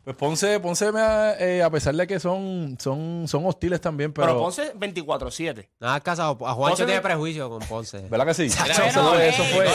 Pues 0.08 0.16
Ponce, 0.16 0.58
Ponce 0.62 0.90
me 0.94 1.02
ha- 1.02 1.34
eh, 1.38 1.62
a 1.62 1.70
pesar 1.70 1.94
de 1.94 2.08
que 2.08 2.18
son, 2.18 2.78
son, 2.80 3.26
son 3.28 3.46
hostiles 3.46 3.82
también, 3.82 4.14
pero. 4.14 4.28
Pero, 4.28 4.40
Ponce 4.40 4.74
24-7. 4.74 5.68
Nada, 5.82 6.00
casado. 6.00 6.32
A 6.48 6.54
Juancho 6.54 6.60
Ponce 6.78 6.86
tiene 6.86 7.00
me- 7.00 7.04
prejuicio 7.04 7.50
con 7.50 7.60
Ponce. 7.68 8.00
¿Verdad 8.08 8.26
que 8.28 8.34
sí? 8.34 8.44
Eso, 8.46 8.64
fue, 8.64 9.24
Ey, 9.28 9.30
eso 9.34 9.44
fue. 9.54 9.66
ey, 9.68 9.74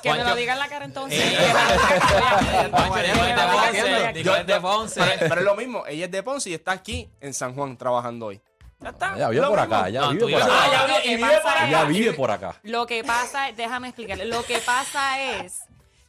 que 0.00 0.10
me 0.10 0.14
Juancho- 0.14 0.28
lo 0.28 0.36
diga 0.36 0.52
en 0.52 0.58
la 0.60 0.68
cara 0.68 0.84
entonces. 0.84 1.18
Ey, 1.20 1.36
Que 1.36 1.36
Juancho, 2.70 2.94
me 2.94 3.02
dijo 3.02 3.16
lo 3.16 3.24
que 3.24 3.26
diga 3.26 3.26
de 3.26 3.30
en 3.32 3.36
la 3.36 3.52
Ponce, 3.52 3.82
cara. 3.82 4.12
dijo 4.12 4.32
que 4.34 4.44
de 4.44 4.60
Ponce. 4.60 5.00
Pero, 5.00 5.28
pero 5.28 5.40
es 5.40 5.44
lo 5.44 5.56
mismo, 5.56 5.84
ella 5.88 6.04
es 6.04 6.10
de 6.12 6.22
Ponce 6.22 6.50
y 6.50 6.54
está 6.54 6.70
aquí 6.70 7.10
en 7.20 7.34
San 7.34 7.52
Juan 7.56 7.76
trabajando 7.76 8.26
hoy. 8.26 8.40
Ya 8.78 8.90
está. 8.90 9.16
Ella 9.16 9.28
vive 9.30 9.42
Lo 9.42 9.48
por 9.48 9.58
mismo. 9.60 9.74
acá, 9.74 9.88
ella 9.88 10.00
No, 10.02 10.08
vive 10.10 10.20
tú 10.20 10.24
por 10.26 10.30
ibas- 10.30 10.42
acá. 10.44 10.54
Ah, 10.54 10.66
ella 10.68 10.80
lo 10.82 10.86
vive- 10.86 11.14
y 11.14 11.18
por 11.18 11.30
es- 11.32 11.68
Ella 11.68 11.84
vive 11.84 12.12
por 12.12 12.30
acá. 12.30 12.56
Lo 12.62 12.86
que 12.86 13.02
pasa, 13.02 13.48
es- 13.48 13.56
déjame 13.56 13.88
explicarle, 13.88 14.26
lo 14.26 14.44
que 14.44 14.58
pasa 14.58 15.20
es 15.20 15.62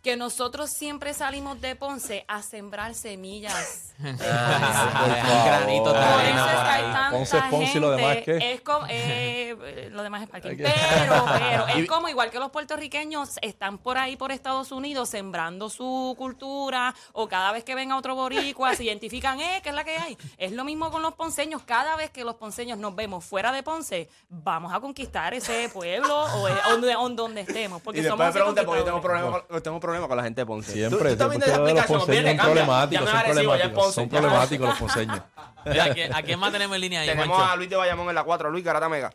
que 0.05 0.15
nosotros 0.15 0.69
siempre 0.69 1.15
salimos 1.15 1.59
de 1.61 1.75
Ponce 1.75 2.25
a 2.27 2.43
sembrar 2.43 2.93
semillas. 2.93 3.81
Ah, 4.27 4.99
Por 4.99 5.93
Por 5.93 5.95
eso 5.95 6.45
es 6.45 6.51
que 6.51 6.69
hay 6.69 6.81
tanta 6.81 7.11
Ponce 7.11 7.37
es 7.37 7.43
Ponce 7.45 7.77
y 7.77 7.79
lo 7.79 7.91
demás, 7.91 8.13
gente. 8.15 8.39
¿qué? 8.39 8.53
Es 8.53 8.61
como, 8.61 8.85
eh, 8.89 9.89
lo 9.93 10.03
demás 10.03 10.23
es 10.23 10.29
parking. 10.29 10.57
Pero, 10.57 11.25
pero, 11.39 11.67
es 11.69 11.87
como 11.87 12.09
igual 12.09 12.29
que 12.29 12.37
los 12.37 12.51
puertorriqueños 12.51 13.39
están 13.41 13.77
por 13.77 13.97
ahí 13.97 14.17
por 14.17 14.33
Estados 14.33 14.73
Unidos 14.73 15.07
sembrando 15.07 15.69
su 15.69 16.13
cultura 16.17 16.93
o 17.13 17.29
cada 17.29 17.53
vez 17.53 17.63
que 17.63 17.73
ven 17.73 17.93
a 17.93 17.97
otro 17.97 18.15
boricua 18.15 18.75
se 18.75 18.83
identifican, 18.83 19.39
eh, 19.39 19.61
¿qué 19.63 19.69
es 19.69 19.75
la 19.75 19.85
que 19.85 19.97
hay? 19.97 20.17
Es 20.37 20.51
lo 20.51 20.65
mismo 20.65 20.91
con 20.91 21.01
los 21.01 21.13
ponceños. 21.13 21.61
Cada 21.63 21.95
vez 21.95 22.09
que 22.09 22.25
los 22.25 22.35
ponceños 22.35 22.77
nos 22.77 22.93
vemos 22.95 23.23
fuera 23.23 23.53
de 23.53 23.63
Ponce, 23.63 24.09
vamos 24.27 24.73
a 24.73 24.81
conquistar 24.81 25.33
ese 25.33 25.69
pueblo 25.69 26.25
o, 26.35 26.49
eh, 26.49 26.53
donde, 26.69 27.15
donde 27.15 27.41
estemos. 27.41 27.81
Porque 27.81 28.01
Y 28.01 28.03
somos 28.03 28.33
me 28.35 28.41
porque 28.65 28.83
yo 28.85 28.99
problemas 28.99 29.43
tengo 29.63 29.79
problemas 29.79 29.94
problemas 29.95 30.07
con 30.07 30.17
la 30.17 30.23
gente 30.23 30.41
de 30.41 30.45
Ponce. 30.45 30.71
Siempre, 30.71 31.15
Tú- 31.15 31.29
tú 31.29 31.39
también 31.39 31.75
los 31.75 31.85
ponceños 31.85 32.25
son 32.25 32.37
problemáticos, 32.37 33.09
son 33.09 33.21
problemáticos, 33.23 33.93
son 33.93 34.09
problemáticos 34.09 34.67
los 34.69 34.79
ponceños. 34.79 35.19
¿a, 36.13 36.21
quién, 36.23 36.39
más 36.39 36.51
tenemos 36.51 36.75
en 36.75 36.81
línea 36.81 37.01
ahí, 37.01 37.07
Tenemos 37.07 37.39
a 37.39 37.55
Luis 37.55 37.69
de 37.69 37.75
Bayamón 37.75 38.09
en 38.09 38.15
la 38.15 38.23
4. 38.23 38.49
Luis 38.51 38.63
Garata 38.63 38.89
Mega. 38.89 39.11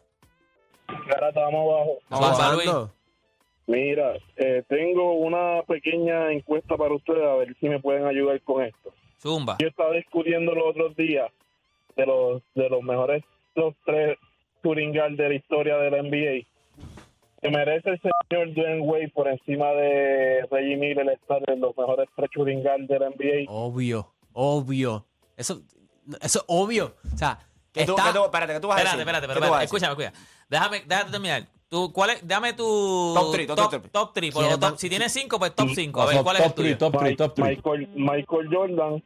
Garata, 1.07 1.41
vamos 1.41 1.73
abajo. 1.73 1.99
Vamos 2.09 2.41
a 2.41 2.53
Luis. 2.55 2.71
Mira, 3.67 4.15
eh, 4.37 4.65
tengo 4.69 5.13
una 5.15 5.63
pequeña 5.63 6.33
encuesta 6.33 6.77
para 6.77 6.93
ustedes, 6.93 7.23
a 7.23 7.35
ver 7.37 7.57
si 7.61 7.69
me 7.69 7.79
pueden 7.79 8.05
ayudar 8.05 8.41
con 8.43 8.65
esto. 8.65 8.93
Zumba. 9.21 9.57
Yo 9.61 9.69
estaba 9.69 9.93
discutiendo 9.93 10.55
los 10.55 10.71
otros 10.71 10.97
días 10.97 11.31
de 11.95 12.07
los 12.07 12.43
de 12.55 12.69
los 12.69 12.83
mejores 12.83 13.23
top 13.55 13.77
tres 13.85 14.19
guard 14.63 15.17
de 15.17 15.29
la 15.29 15.35
historia 15.35 15.77
de 15.77 15.91
la 15.91 16.03
NBA. 16.03 16.47
¿Se 17.41 17.49
merece 17.51 17.91
el 17.91 18.01
señor 18.01 18.55
Dwayne 18.55 18.81
Wade 18.83 19.09
por 19.15 19.27
encima 19.29 19.69
de 19.73 20.47
Reggie 20.51 20.77
Miller 20.77 21.09
estar 21.09 21.41
en 21.51 21.61
los 21.61 21.77
mejores 21.77 22.09
guard 22.17 22.83
de 22.87 22.99
la 22.99 23.09
NBA? 23.11 23.45
Obvio, 23.49 24.13
obvio. 24.33 25.07
Eso, 25.37 25.63
eso 26.21 26.39
es 26.41 26.45
obvio. 26.49 26.95
O 27.15 27.17
sea, 27.17 27.39
¿Qué 27.73 27.87
tú, 27.87 27.93
está- 27.93 28.13
qué 28.13 28.19
tú- 28.19 28.25
espérate, 28.25 28.53
¿qué 28.55 28.61
tú 28.61 28.69
vas 28.69 28.77
a 28.77 28.81
Espérate, 28.81 28.99
decir? 28.99 29.01
espérate, 29.09 29.27
¿Qué 29.27 29.33
pero 29.33 29.47
tú 29.47 29.51
vas 29.53 29.61
a 29.61 29.65
espérate, 29.65 29.97
decir? 29.97 29.97
escúchame, 29.97 30.11
escúchame. 30.11 30.47
Déjame, 30.51 30.83
déjame 30.87 31.11
terminar. 31.11 31.43
Tú, 31.71 31.93
¿cuál 31.93 32.11
es? 32.11 32.27
Dame 32.27 32.53
tu 32.53 33.13
Top 33.15 33.33
three, 33.33 33.47
top 33.47 33.57
top, 33.57 33.71
three. 33.71 33.81
top 33.93 34.13
three, 34.13 34.33
por 34.33 34.43
¿Quieres 34.43 34.59
lo 34.59 34.61
top- 34.61 34.71
más? 34.73 34.81
si 34.81 34.89
tienes 34.91 35.13
cinco, 35.13 35.39
pues 35.39 35.55
top 35.55 35.69
5. 35.73 36.03
A 36.03 36.07
ver, 36.07 36.17
Top- 36.17 36.25
¿cuál 36.25 36.37
es 36.37 36.43
el 36.47 36.53
tuyo? 36.55 36.79
top 36.79 36.93
three, 36.99 37.05
Mike- 37.11 37.17
top 37.17 37.35
three. 37.35 37.49
Michael, 37.49 37.89
Michael 37.95 38.49
Jordan, 38.53 39.03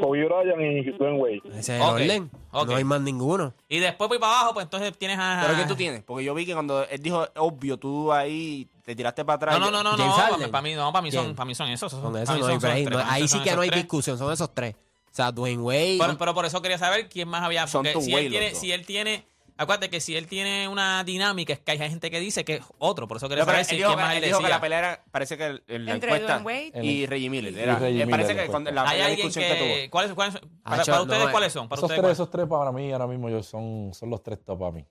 Kobe 0.00 0.24
Bryant 0.24 0.60
y 0.86 0.90
Dwayne 0.92 1.18
Wade. 1.18 1.42
Ese 1.50 1.58
es 1.58 1.68
el 1.70 1.82
Ok, 1.82 1.88
orden. 1.94 2.30
ok. 2.52 2.68
No 2.68 2.76
hay 2.76 2.84
más 2.84 3.00
ninguno. 3.00 3.54
Y 3.68 3.78
después 3.78 4.08
voy 4.08 4.18
para 4.18 4.32
abajo, 4.38 4.54
pues 4.54 4.64
entonces 4.64 4.96
tienes 4.98 5.18
a... 5.18 5.44
¿Pero 5.46 5.58
qué 5.58 5.66
tú 5.66 5.74
tienes? 5.76 6.02
Porque 6.02 6.24
yo 6.24 6.34
vi 6.34 6.44
que 6.46 6.52
cuando 6.54 6.84
él 6.84 7.02
dijo 7.02 7.26
obvio, 7.36 7.76
tú 7.78 8.12
ahí 8.12 8.68
te 8.84 8.94
tiraste 8.96 9.24
para 9.24 9.36
atrás. 9.36 9.58
No, 9.60 9.70
no, 9.70 9.82
no, 9.82 9.90
no, 9.92 9.96
James 9.96 10.06
no, 10.06 10.12
Harden. 10.22 10.50
para 10.50 10.62
mí 10.62 10.74
no, 10.74 10.92
para 10.92 11.02
mí 11.02 11.10
son, 11.12 11.24
¿Quién? 11.24 11.36
para 11.36 11.46
mí 11.46 11.54
son 11.54 11.68
esos. 11.70 11.92
Con 11.94 12.12
para 12.12 12.22
eso 12.24 12.32
mí 12.34 12.40
no 12.40 12.44
son 12.46 12.50
hay 12.50 12.56
esos 12.56 12.62
break. 12.62 12.74
tres, 12.84 12.90
No- 12.90 12.98
para 12.98 13.04
mí 13.04 13.10
ahí 13.14 13.28
son 13.28 13.38
sí 13.38 13.42
que 13.44 13.48
esos 13.50 13.56
no 13.56 13.62
hay 13.62 13.68
tres. 13.70 13.82
discusión. 13.82 14.18
Son 14.18 14.32
esos 14.32 14.54
tres. 14.54 14.74
O 14.74 15.14
sea, 15.18 15.32
Dwayne 15.32 15.62
Wade. 15.62 15.96
Pero, 16.00 16.18
pero 16.18 16.34
por 16.34 16.44
eso 16.44 16.62
quería 16.62 16.78
saber 16.78 17.08
quién 17.08 17.28
más 17.28 17.42
había. 17.42 17.66
Son 17.66 17.82
Porque 17.82 17.92
tu 17.94 18.00
si 18.02 18.14
él, 18.14 18.24
los 18.24 18.30
tiene, 18.30 18.50
dos. 18.50 18.58
si 18.58 18.72
él 18.72 18.86
tiene. 18.86 19.24
Acuérdate 19.60 19.90
que 19.90 20.00
si 20.00 20.16
él 20.16 20.26
tiene 20.28 20.68
una 20.68 21.02
dinámica, 21.04 21.52
es 21.52 21.58
que 21.58 21.72
hay 21.72 21.78
gente 21.78 22.10
que 22.10 22.20
dice 22.20 22.44
que 22.44 22.54
es 22.54 22.64
otro. 22.78 23.08
Por 23.08 23.16
eso 23.16 23.28
quería 23.28 23.44
saber 23.44 23.60
él 23.60 23.66
si 23.66 23.76
dijo, 23.76 23.90
que, 23.90 23.96
más 23.96 24.12
él 24.12 24.18
él 24.22 24.30
dijo 24.30 24.40
que 24.40 24.48
la 24.48 24.60
pelea 24.60 24.78
era, 24.78 25.04
parece 25.10 25.36
que 25.36 25.46
el, 25.66 25.84
la 25.84 25.94
Entre 25.94 26.10
encuesta 26.10 26.38
Dwayne 26.38 26.70
Wade 26.72 26.86
y 26.86 27.06
Reggie 27.06 27.28
Miller. 27.28 27.52
y 27.52 27.58
Era, 27.58 27.76
Reggie 27.78 28.02
eh, 28.02 28.06
parece 28.06 28.28
Miller, 28.34 28.46
que 28.46 28.52
pues. 28.52 28.74
la, 28.74 28.82
Hay 28.88 28.98
la 29.00 29.06
alguien 29.06 29.26
discusión 29.26 29.44
que, 29.44 29.54
tuvo. 29.58 29.74
que. 29.74 29.90
¿Cuáles, 29.90 30.12
cuáles 30.14 30.34
son? 30.34 30.42
Para, 30.62 30.82
ustedes, 31.02 31.24
no, 31.24 31.30
¿cuáles 31.32 31.52
son? 31.52 31.68
Para 31.68 31.78
Esos 31.80 31.84
ustedes, 31.90 31.96
tres, 31.98 32.00
¿cuáles? 32.02 32.16
esos 32.16 32.30
tres 32.30 32.46
para 32.46 32.72
mí 32.72 32.92
ahora 32.92 33.06
mismo 33.08 33.28
yo 33.28 33.42
son, 33.42 33.90
son 33.92 34.10
los 34.10 34.22
tres 34.22 34.38
top 34.44 34.58
para 34.60 34.70
mí. 34.72 34.84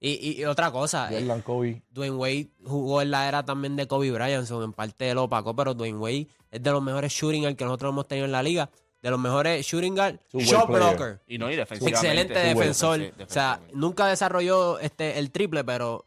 Y, 0.00 0.10
y- 0.30 0.40
y 0.40 0.44
otra 0.46 0.70
cosa. 0.70 1.08
eh, 1.10 1.20
Jordan, 1.20 1.40
Kobe. 1.42 1.82
Dwayne 1.90 2.16
Wade 2.16 2.48
jugó 2.64 3.00
en 3.02 3.10
la 3.10 3.28
era 3.28 3.44
también 3.44 3.76
de 3.76 3.86
Kobe 3.86 4.10
Bryant, 4.10 4.46
son 4.46 4.62
en 4.62 4.72
parte 4.72 5.12
lo 5.14 5.24
opacó, 5.24 5.54
pero 5.56 5.72
Dwayne 5.74 5.98
Wade 5.98 6.28
es 6.50 6.62
de 6.62 6.70
los 6.70 6.82
mejores 6.82 7.12
shooting 7.12 7.42
guard 7.42 7.56
que 7.56 7.64
nosotros 7.64 7.90
hemos 7.92 8.06
tenido 8.08 8.24
en 8.26 8.32
la 8.32 8.42
liga, 8.42 8.70
de 9.04 9.10
los 9.10 9.20
mejores 9.20 9.66
shooting 9.66 9.94
guard, 9.94 10.16
shot 10.32 10.66
blocker, 10.66 11.20
Y 11.28 11.36
no, 11.36 11.50
y 11.50 11.56
defensivamente. 11.56 12.06
excelente 12.08 12.38
defensor, 12.38 12.98
Sí, 13.00 13.12
o 13.22 13.26
sea, 13.28 13.60
nunca 13.74 14.06
desarrolló 14.06 14.78
este 14.78 15.18
el 15.18 15.30
triple, 15.30 15.62
pero 15.62 16.06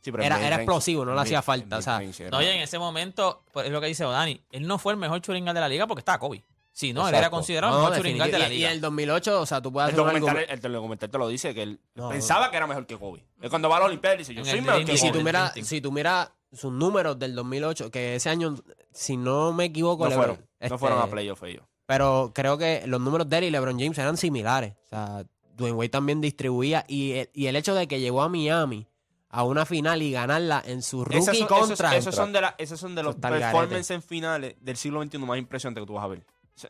Sí, 0.00 0.10
pero 0.10 0.24
era- 0.24 0.54
explosivo, 0.56 1.04
no 1.04 1.14
le 1.14 1.20
hacía 1.20 1.42
falta, 1.42 1.76
en 1.76 1.80
o 1.80 1.82
sea, 1.82 2.00
No, 2.30 2.40
y 2.40 2.46
en 2.46 2.60
ese 2.62 2.78
momento, 2.78 3.42
pues, 3.52 3.66
es 3.66 3.72
lo 3.72 3.82
que 3.82 3.88
dice 3.88 4.04
Dani, 4.04 4.40
él 4.50 4.66
no 4.66 4.78
fue 4.78 4.94
el 4.94 4.98
mejor 4.98 5.20
shooting 5.20 5.44
guard 5.44 5.56
de 5.56 5.60
la 5.60 5.68
liga 5.68 5.86
porque 5.86 6.00
estaba 6.00 6.18
Kobe. 6.18 6.42
Sí, 6.72 6.92
no, 6.94 7.06
él 7.06 7.14
era 7.14 7.28
considerado 7.28 7.72
no, 7.76 7.78
el 7.84 7.90
mejor 7.90 7.96
shooting 8.06 8.16
guard 8.18 8.30
de 8.30 8.38
la 8.38 8.48
y, 8.48 8.52
y 8.52 8.56
liga. 8.56 8.68
en 8.68 8.74
el 8.76 8.80
2008, 8.80 9.40
o 9.42 9.44
sea, 9.46 9.60
tú 9.60 9.70
puedes 9.70 9.90
El 9.92 10.00
hacer 10.00 10.06
documental, 10.20 10.46
el 10.64 10.72
documental 10.72 11.10
te 11.10 11.18
lo 11.18 11.28
dice, 11.28 11.52
que 11.52 11.62
él 11.64 11.80
No, 11.96 12.08
pensaba 12.08 12.50
que 12.50 12.56
era 12.56 12.66
mejor 12.66 12.86
que 12.86 12.96
Kobe. 12.96 13.26
Él 13.42 13.50
cuando 13.50 13.68
va 13.68 13.76
a 13.76 13.80
la 13.80 13.86
Olimpiada 13.86 14.16
dice, 14.16 14.32
yo 14.32 14.40
En 14.40 14.46
soy 14.46 14.58
el 14.60 14.64
mejor 14.64 14.84
que 14.86 14.92
Y 14.94 14.96
si. 14.96 15.08
Kobe. 15.08 15.18
tú 15.18 15.24
miras, 15.24 15.52
si 15.54 15.80
tú 15.82 15.92
miras 15.92 16.30
sus 16.50 16.72
números 16.72 17.18
del 17.18 17.34
2008, 17.34 17.90
que 17.90 18.14
ese 18.14 18.30
año, 18.30 18.56
si 18.90 19.18
no 19.18 19.52
me 19.52 19.66
equivoco, 19.66 20.08
No 20.08 20.14
fueron, 20.14 20.36
no 20.36 20.42
este, 20.60 20.78
fueron 20.78 21.00
a 21.00 21.06
playoff 21.08 21.42
ellos. 21.42 21.64
Pero 21.88 22.32
creo 22.34 22.58
que 22.58 22.82
los 22.86 23.00
números 23.00 23.28
de 23.30 23.38
él 23.38 23.44
y 23.44 23.50
LeBron 23.50 23.78
James 23.80 23.96
eran 23.96 24.18
similares. 24.18 24.74
O 24.84 24.88
sea, 24.90 25.24
Dwayne 25.56 25.74
Wade 25.74 25.88
también 25.88 26.20
distribuía. 26.20 26.84
Y 26.86 27.12
el, 27.12 27.30
y 27.32 27.46
el 27.46 27.56
hecho 27.56 27.74
de 27.74 27.88
que 27.88 27.98
llegó 27.98 28.20
a 28.20 28.28
Miami 28.28 28.86
a 29.30 29.42
una 29.44 29.64
final 29.64 30.02
y 30.02 30.12
ganarla 30.12 30.62
en 30.66 30.82
su 30.82 31.02
rookie 31.02 31.18
Esas 31.18 31.38
son, 31.38 31.46
esos- 31.46 31.58
contra. 31.68 31.96
esos 31.96 32.14
son 32.14 32.32
de 32.34 32.40
la- 32.42 32.54
esos 32.58 32.78
son 32.78 32.94
de 32.94 33.02
los 33.02 33.16
performances 33.16 33.90
en 33.92 34.02
finales 34.02 34.56
del 34.60 34.76
siglo 34.76 35.02
XXI 35.02 35.18
más 35.18 35.38
impresionantes 35.38 35.82
que 35.82 35.86
tú 35.86 35.94
vas 35.94 36.04
a 36.04 36.08
ver. 36.08 36.26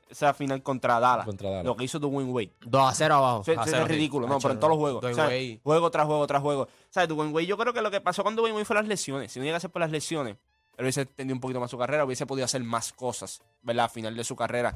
Esa, 0.09 0.33
final 0.35 0.63
contra 0.63 1.01
Dallas, 1.01 1.25
Contra 1.27 1.49
Dallas. 1.51 1.65
Lo 1.65 1.75
que 1.75 1.83
hizo 1.85 1.99
Dwayne 1.99 2.31
Wade. 2.31 2.53
2 2.61 2.81
a 2.93 2.95
0 2.95 3.15
abajo. 3.17 3.41
Eso, 3.43 3.53
eso 3.53 3.61
a 3.61 3.65
es 3.65 3.71
sí. 3.73 3.83
ridículo, 3.85 4.29
no, 4.29 4.39
pero 4.39 4.55
en 4.55 4.61
todos 4.61 4.71
los 4.71 4.79
juegos. 4.79 5.01
Dwayne 5.01 5.15
O 5.15 5.17
sea, 5.17 5.25
Wade. 5.25 5.61
Juego 5.65 5.91
tras 5.91 6.07
juego 6.07 6.27
tras 6.29 6.43
juego. 6.43 6.69
¿Sabes? 6.91 7.09
Dwayne 7.09 7.33
Wade, 7.33 7.47
yo 7.47 7.57
creo 7.59 7.73
que 7.73 7.81
lo 7.83 7.91
que 7.91 8.01
pasó 8.01 8.23
con 8.23 8.37
Dwayne 8.37 8.53
Wade 8.55 8.65
fue 8.67 8.77
las 8.77 8.87
lesiones. 8.87 9.33
Si 9.33 9.41
no 9.41 9.45
llega 9.47 9.57
a 9.57 9.61
ser 9.61 9.71
por 9.71 9.81
las 9.81 9.91
lesiones, 9.91 10.37
él 10.79 10.85
hubiese 10.85 11.03
extendido 11.03 11.35
un 11.35 11.41
poquito 11.41 11.61
más 11.61 11.71
su 11.71 11.77
carrera, 11.77 12.05
hubiese 12.05 12.25
podido 12.25 12.47
hacer 12.47 12.63
más 12.65 12.93
cosas, 12.95 13.43
¿verdad? 13.63 13.85
A 13.85 13.89
final 13.91 14.17
de 14.17 14.25
su 14.25 14.35
carrera. 14.35 14.75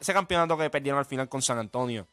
Ese 0.00 0.12
campeonato 0.12 0.56
que 0.58 0.68
perdieron 0.70 0.98
al 0.98 1.04
final 1.04 1.28
con 1.28 1.42
San 1.42 1.58
Antonio, 1.58 2.08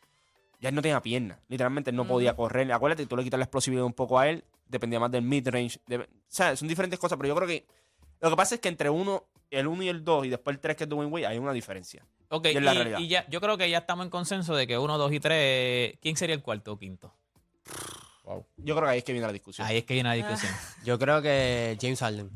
ya 0.60 0.70
él 0.70 0.76
no 0.76 0.82
tenía 0.82 1.02
pierna. 1.02 1.40
Literalmente 1.48 1.90
él 1.90 1.96
no 1.96 2.06
podía 2.06 2.36
correr. 2.36 2.72
Acuérdate, 2.72 3.06
tú 3.08 3.16
le 3.18 3.24
quitas 3.24 3.38
la 3.40 3.46
explosividad 3.46 3.84
un 3.86 3.94
poco 3.94 4.20
a 4.20 4.28
él, 4.28 4.44
dependía 4.68 5.00
más 5.00 5.10
del 5.10 5.24
mid-range. 5.24 5.80
de- 5.88 5.98
O 6.00 6.06
sea, 6.28 6.56
son 6.56 6.68
diferentes 6.68 7.00
cosas, 7.00 7.18
pero 7.18 7.30
yo 7.30 7.36
creo 7.36 7.48
que 7.48 7.66
lo 8.20 8.30
que 8.30 8.36
pasa 8.36 8.56
es 8.56 8.62
que 8.62 8.68
entre 8.68 8.90
uno, 8.90 9.24
el 9.50 9.68
1 9.68 9.84
y 9.84 9.90
el 9.90 10.04
2 10.04 10.26
y 10.26 10.30
después 10.30 10.56
el 10.56 10.60
3 10.60 10.76
que 10.76 10.84
es 10.84 10.90
Dwayne 10.90 11.10
Wade, 11.12 11.28
hay 11.28 11.38
una 11.38 11.54
diferencia. 11.54 12.06
Ok, 12.30 12.48
y 13.00 13.08
ya, 13.08 13.26
yo 13.30 13.40
creo 13.40 13.58
que 13.58 13.70
ya 13.70 13.78
estamos 13.78 14.04
en 14.06 14.10
consenso 14.10 14.54
de 14.54 14.68
que 14.68 14.78
uno, 14.78 14.98
dos 14.98 15.14
y 15.14 15.22
tres. 15.22 15.98
¿Quién 16.02 16.18
sería 16.18 16.36
el 16.36 16.42
cuarto 16.42 16.74
o 16.74 16.78
quinto? 16.78 17.14
Wow. 18.26 18.46
Yo 18.58 18.76
creo 18.76 18.86
que 18.88 18.92
ahí 18.92 18.98
es 18.98 19.04
que 19.06 19.14
viene 19.14 19.26
la 19.28 19.32
discusión. 19.32 19.66
Ahí 19.66 19.78
es 19.78 19.86
que 19.86 19.94
viene 19.94 20.10
la 20.10 20.16
discusión. 20.16 20.52
Yo 20.84 21.00
creo 21.00 21.22
que 21.22 21.78
James 21.80 22.00
Harden. 22.02 22.30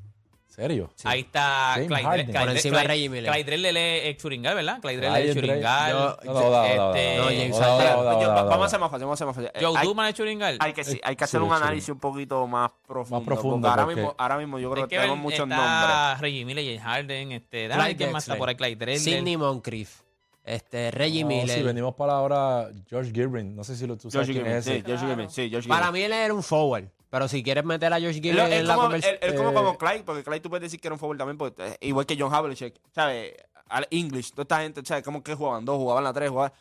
¿Serio? 0.52 0.90
Ahí 1.06 1.22
está 1.22 1.72
James 1.76 1.88
Clyde. 1.88 2.04
Clyde- 2.26 2.40
Por 2.40 2.50
encima 2.50 2.78
de 2.80 2.84
Clyde- 2.84 2.88
Reggie 2.88 3.10
Miller. 3.10 3.32
Clyde 3.32 3.44
Drell 3.46 3.78
es 3.78 4.06
ex 4.06 4.22
Churingal, 4.22 4.56
¿verdad? 4.56 4.82
Clyde 4.82 4.98
Drell 4.98 5.16
es. 5.30 5.34
Churingal. 5.36 5.94
No, 5.94 6.10
Este- 6.12 7.38
James 7.38 7.60
vamos 7.60 8.62
a 8.62 8.66
hacer 8.66 8.80
más 8.80 8.92
fácil, 8.92 9.06
vamos 9.06 9.10
a 9.10 9.14
hacer 9.14 9.28
más 9.28 9.36
fácil. 9.36 9.52
Joe 9.62 9.78
Hay- 9.80 9.88
Duman 9.88 10.08
es 10.10 10.14
Churingal. 10.16 10.58
Hay 10.60 10.74
que, 10.74 10.84
sí, 10.84 11.00
hay 11.04 11.16
que 11.16 11.20
Sí, 11.26 11.30
hacer 11.30 11.42
un 11.42 11.50
sí, 11.50 11.56
sí. 11.56 11.62
análisis 11.64 11.90
un 11.90 12.00
poquito 12.00 12.46
más 12.48 12.72
profundo. 12.86 13.26
profundo, 13.26 13.68
porque 13.68 13.82
ahora, 13.82 13.96
mismo, 13.96 14.16
ahora 14.18 14.38
mismo 14.38 14.60
yo 14.60 14.72
creo 14.72 14.88
que, 14.88 14.96
tenemos 14.98 15.18
muchos 15.18 15.48
nombres. 15.48 16.20
Reggie 16.20 16.46
Miller, 16.46 16.66
James 16.66 16.82
Harden, 16.84 17.32
este, 17.32 17.70
Clyde 17.70 17.96
quién 17.96 18.12
más 18.12 18.24
está 18.24 18.36
por 18.38 18.50
ahí, 18.50 18.56
Clyde 18.56 18.76
Drell. 18.76 19.00
Sidney 19.00 19.38
Moncrief. 19.38 20.02
Este, 20.44 20.92
Reggie 20.92 21.22
No, 21.22 21.28
Miller. 21.30 21.58
sí, 21.60 21.64
venimos 21.64 21.94
para 21.96 22.14
ahora 22.14 22.68
George 22.90 23.12
Gilbert. 23.14 23.46
No 23.46 23.64
sé 23.64 23.76
si 23.76 23.86
lo, 23.86 23.96
tú 23.96 24.10
sabes 24.12 24.28
George 24.28 24.34
quién 24.34 24.46
Gilbert, 24.46 24.60
es 24.60 24.66
sí, 24.66 24.72
ese. 24.72 24.84
George 24.86 25.06
Gilbert, 25.08 25.30
sí, 25.30 25.50
George 25.50 25.70
Para 25.70 25.92
mí 25.92 26.02
él 26.02 26.12
era 26.12 26.34
un 26.34 26.42
forward. 26.44 26.86
Pero 27.12 27.28
si 27.28 27.44
quieres 27.44 27.64
meter 27.64 27.94
a 27.94 28.00
George 28.00 28.18
Él, 28.18 28.24
Gilbert 28.24 28.48
él 28.48 28.60
en 28.62 28.68
la 28.68 28.74
como, 28.74 28.86
conversación. 28.88 29.20
él- 29.22 29.30
él 29.30 29.36
como, 29.36 29.50
eh, 29.52 29.54
como 29.54 29.78
Clyde, 29.78 30.04
porque 30.04 30.24
Clyde 30.24 30.40
tú 30.40 30.50
puedes 30.50 30.64
decir 30.64 30.80
que 30.82 30.88
era 30.88 30.96
un 30.96 31.00
forward 31.00 31.20
también, 31.20 31.38
porque, 31.38 31.64
eh, 31.68 31.78
igual 31.82 32.08
que 32.08 32.18
John 32.20 32.34
Havlicek, 32.34 32.80
¿sabes? 32.96 33.34
Al 33.70 33.88
English, 33.92 34.32
toda 34.32 34.42
esta 34.44 34.62
gente, 34.62 34.82
¿sabes? 34.84 35.04
Como 35.04 35.22
que 35.22 35.36
jugaban 35.36 35.64
dos, 35.64 35.78
jugaban 35.78 36.04
la 36.04 36.12
tres, 36.14 36.30
jugaban... 36.32 36.52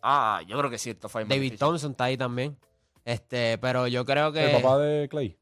Ah, 0.00 0.40
yo 0.46 0.56
creo 0.58 0.70
que 0.70 0.78
sí, 0.78 0.90
esto 0.90 1.08
fue 1.08 1.22
más 1.22 1.28
David 1.28 1.40
difícil. 1.42 1.58
Thompson 1.58 1.90
está 1.90 2.04
ahí 2.04 2.16
también. 2.16 2.56
Este, 3.04 3.58
pero 3.58 3.86
yo 3.86 4.04
creo 4.04 4.32
que. 4.32 4.54
El 4.56 4.62
papá 4.62 4.78
de 4.78 5.08
Clay. 5.08 5.36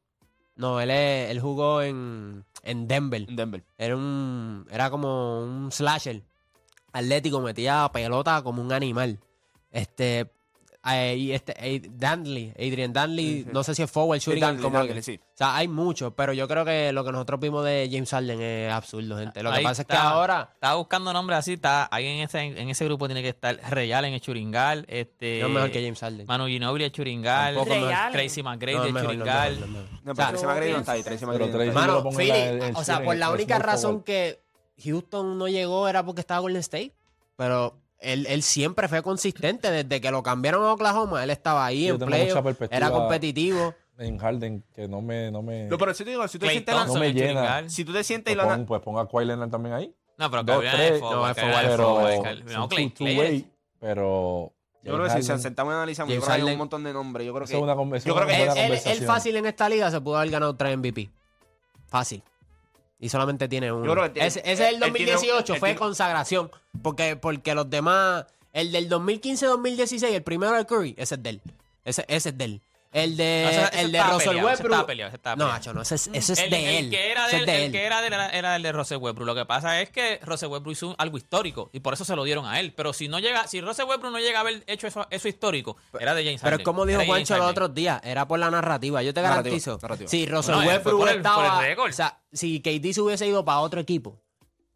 No, 0.55 0.79
él, 0.81 0.89
es- 0.91 1.29
él 1.31 1.39
jugó 1.39 1.81
en, 1.81 2.43
en 2.63 2.87
Denver. 2.87 3.25
En 3.27 3.35
Denver. 3.35 3.63
Era 3.77 3.95
un. 3.95 4.65
Era 4.71 4.89
como 4.89 5.41
un 5.43 5.71
slasher. 5.71 6.23
Atlético, 6.91 7.39
metía 7.41 7.89
pelota 7.93 8.41
como 8.41 8.61
un 8.61 8.71
animal. 8.71 9.19
Este. 9.71 10.31
Eh, 10.85 11.15
y 11.17 11.31
este 11.31 11.53
eh, 11.57 11.81
Danley, 11.89 12.51
Adrian 12.57 12.91
Danley, 12.91 13.25
Sí, 13.25 13.43
sí. 13.43 13.49
no 13.53 13.63
sé 13.63 13.73
si 13.75 13.83
es 13.83 13.89
forward 13.89 14.19
shooting 14.19 14.41
Danley, 14.41 14.61
como 14.63 14.77
Danley, 14.79 15.01
sí. 15.01 15.17
O 15.23 15.37
sea, 15.37 15.55
hay 15.55 15.67
muchos, 15.67 16.13
pero 16.15 16.33
yo 16.33 16.47
creo 16.47 16.65
que 16.65 16.91
lo 16.91 17.03
que 17.05 17.11
nosotros 17.11 17.39
vimos 17.39 17.63
de 17.65 17.87
James 17.91 18.09
Harden 18.11 18.41
es 18.41 18.71
absurdo, 18.71 19.17
gente. 19.17 19.41
Lo 19.41 19.51
que 19.51 19.57
Ahí 19.57 19.63
pasa 19.63 19.81
es 19.83 19.87
que 19.87 19.95
ahora 19.95 20.49
Estaba 20.53 20.75
buscando 20.75 21.13
nombres 21.13 21.39
así, 21.39 21.53
está 21.53 21.87
ahí 21.91 22.05
en 22.05 22.19
ese, 22.19 22.39
en 22.41 22.69
ese 22.69 22.83
grupo 22.85 23.07
tiene 23.07 23.21
que 23.21 23.29
estar 23.29 23.57
Real 23.69 24.03
en 24.05 24.13
el 24.13 24.21
Churingal, 24.21 24.85
este 24.89 25.39
no 25.41 25.47
es 25.47 25.53
mejor 25.53 25.71
que 25.71 25.81
James 25.81 25.99
Harden. 25.99 26.25
Manu 26.27 26.47
Ginobili 26.47 26.83
de 26.83 26.91
Churingal. 26.91 27.55
Tracy 28.11 28.43
McGrady 28.43 28.91
No, 28.91 29.01
Churingal. 29.01 29.59
no 30.03 30.13
pero 30.13 30.27
Tracy 30.29 30.45
McGrady 30.45 30.71
no 30.73 30.77
está 30.79 30.91
ahí, 30.91 31.03
Tracy 31.03 31.25
McGrady 31.25 31.71
Mano, 31.71 32.11
Philly, 32.11 32.59
o 32.75 32.83
sea, 32.83 33.03
por 33.03 33.15
la 33.15 33.31
única 33.31 33.57
razón 33.59 34.03
que 34.03 34.43
Houston 34.83 35.37
no 35.37 35.47
llegó 35.47 35.87
era 35.87 36.03
porque 36.03 36.21
estaba 36.21 36.41
Golden 36.41 36.59
State. 36.59 36.93
Pero 37.35 37.79
él, 38.03 38.25
él 38.27 38.43
siempre 38.43 38.87
fue 38.87 39.01
consistente. 39.01 39.71
Desde 39.71 40.01
que 40.01 40.11
lo 40.11 40.21
cambiaron 40.23 40.63
a 40.65 40.73
Oklahoma, 40.73 41.23
él 41.23 41.29
estaba 41.29 41.65
ahí 41.65 41.87
Yo 41.87 41.95
en 41.95 41.99
play. 42.01 42.29
Era 42.69 42.91
competitivo. 42.91 43.73
En 43.97 44.17
Harden, 44.17 44.63
que 44.73 44.87
no 44.87 45.01
me. 45.01 45.31
No 45.31 45.41
me, 45.41 45.65
No, 45.65 45.77
pero 45.77 45.93
si 45.93 46.03
te 46.03 46.09
digo, 46.11 46.27
si 46.27 46.39
tú 46.39 46.45
te 46.45 46.45
Clay 46.47 46.55
sientes... 46.55 46.73
la- 46.75 46.81
Thompson 46.81 46.99
me 46.99 47.07
en 47.07 47.15
llena. 47.15 47.69
Si 47.69 47.85
tú 47.85 47.93
te 47.93 48.03
sientes 48.03 48.33
y 48.33 48.35
pues, 48.35 48.47
la... 48.47 48.55
pon- 48.55 48.65
pues 48.65 48.81
ponga 48.81 49.01
a 49.01 49.07
Kawhi 49.07 49.25
Leonard 49.25 49.49
también 49.49 49.75
ahí. 49.75 49.95
No, 50.17 50.29
pero 50.29 50.43
Dos, 50.43 50.59
tres, 50.61 50.91
es 50.93 51.01
no, 51.01 51.29
es 51.29 51.37
es 51.37 51.43
pero. 51.43 51.99
No, 52.45 52.69
Clay, 52.69 52.93
es- 53.37 53.45
pero. 53.79 54.53
Yo 54.83 54.93
creo 54.95 55.05
que 55.05 55.21
si 55.21 55.23
se 55.23 55.39
sentamos 55.39 55.71
y 55.71 55.75
analizamos, 55.75 56.13
yo 56.13 56.19
creo 56.21 56.35
que 56.35 56.41
hay 56.41 56.51
un 56.51 56.57
montón 56.57 56.83
de 56.83 56.91
nombres. 56.91 57.25
Yo 57.25 57.33
creo 57.33 57.47
que... 57.47 57.55
es 57.55 57.61
una 57.61 57.75
conversación. 57.75 58.15
yo 58.15 58.21
creo 58.21 58.53
que 58.53 58.91
Él, 58.91 59.01
fácil 59.05 59.35
en 59.37 59.45
esta 59.45 59.69
liga 59.69 59.89
se 59.89 60.01
pudo 60.01 60.17
haber 60.17 60.31
ganado 60.31 60.55
tres 60.55 60.77
MVP. 60.77 61.09
Fácil. 61.87 62.21
Y 63.03 63.09
solamente 63.09 63.49
tiene 63.49 63.69
uno. 63.71 63.85
Yo 63.85 63.91
creo 63.91 64.03
que 64.05 64.09
tiene- 64.11 64.27
ese, 64.29 64.39
ese 64.45 64.51
es 64.51 64.59
el 64.61 64.65
él 64.75 64.93
tiene 64.93 65.11
un- 65.11 65.17
2018, 65.17 65.53
él 65.55 65.59
fue 65.59 65.75
consagración. 65.75 66.49
Porque, 66.81 67.17
porque 67.17 67.53
los 67.53 67.69
demás, 67.69 68.25
el 68.53 68.71
del 68.71 68.87
2015-2016, 68.87 70.13
el 70.13 70.23
primero 70.23 70.53
de 70.53 70.65
Curry, 70.65 70.95
ese 70.97 71.15
es 71.15 71.23
de 71.23 71.29
él. 71.31 71.41
Ese, 71.83 72.05
ese 72.07 72.29
es 72.29 72.37
de 72.37 72.45
él. 72.45 72.61
El 72.93 73.17
de, 73.17 73.41
No, 73.43 73.49
ese 73.49 73.81
el 73.81 73.91
de 73.91 74.03
Russell 74.03 74.35
Westbrook. 74.43 74.87
no, 75.35 75.73
no, 75.73 75.81
ese, 75.81 75.95
es- 75.95 76.09
ese 76.13 76.33
es 76.33 76.39
el, 76.39 76.49
de 76.51 76.77
el 76.77 76.85
él. 76.85 76.91
que 76.91 77.11
era 77.11 77.27
de, 77.27 77.37
es 77.37 77.45
de 77.47 77.55
el 77.55 77.61
él. 77.63 77.71
que 77.71 77.83
era 77.85 78.01
de, 78.03 78.09
la- 78.11 78.29
era 78.29 78.55
el 78.55 78.61
de 78.61 78.71
Russell 78.71 78.97
Westbrook. 78.97 79.25
Lo 79.25 79.33
que 79.33 79.45
pasa 79.47 79.81
es 79.81 79.89
que 79.89 80.19
Russell 80.23 80.49
Westbrook 80.49 80.73
hizo 80.73 80.95
algo 80.99 81.17
histórico 81.17 81.71
y 81.73 81.79
por 81.79 81.95
eso 81.95 82.05
se 82.05 82.15
lo 82.15 82.23
dieron 82.23 82.45
a 82.45 82.59
él. 82.59 82.71
Pero 82.75 82.93
si 82.93 83.07
no 83.07 83.17
llega, 83.17 83.47
si 83.47 83.61
Russell 83.61 83.85
Westbrook 83.85 84.11
no 84.13 84.19
llega 84.19 84.37
a 84.37 84.41
haber 84.41 84.63
hecho 84.67 84.85
eso, 84.85 85.07
eso 85.09 85.27
histórico, 85.27 85.75
era 85.99 86.13
de 86.13 86.23
James 86.23 86.41
Pero 86.43 86.57
es 86.57 86.63
como 86.63 86.85
dijo 86.85 87.01
Juancho 87.03 87.35
los 87.37 87.49
otros 87.49 87.73
días, 87.73 87.99
era 88.03 88.27
por 88.27 88.37
la 88.37 88.51
narrativa. 88.51 89.01
Yo 89.01 89.11
te 89.11 89.21
garantizo. 89.23 89.79
narrativa. 89.81 90.07
Si 90.09 90.25
Russell 90.27 90.53
fue 90.55 90.67
Westbrook 90.67 90.99
por 90.99 91.09
el- 91.09 91.21
por 91.21 91.35
el 91.35 91.45
estaba. 91.45 91.61
récord. 91.61 91.89
o 91.89 91.93
sea, 91.93 92.19
si 92.31 92.61
KD 92.61 92.93
se 92.93 93.01
hubiese 93.01 93.25
ido 93.27 93.43
para 93.43 93.59
otro 93.61 93.79
equipo 93.81 94.21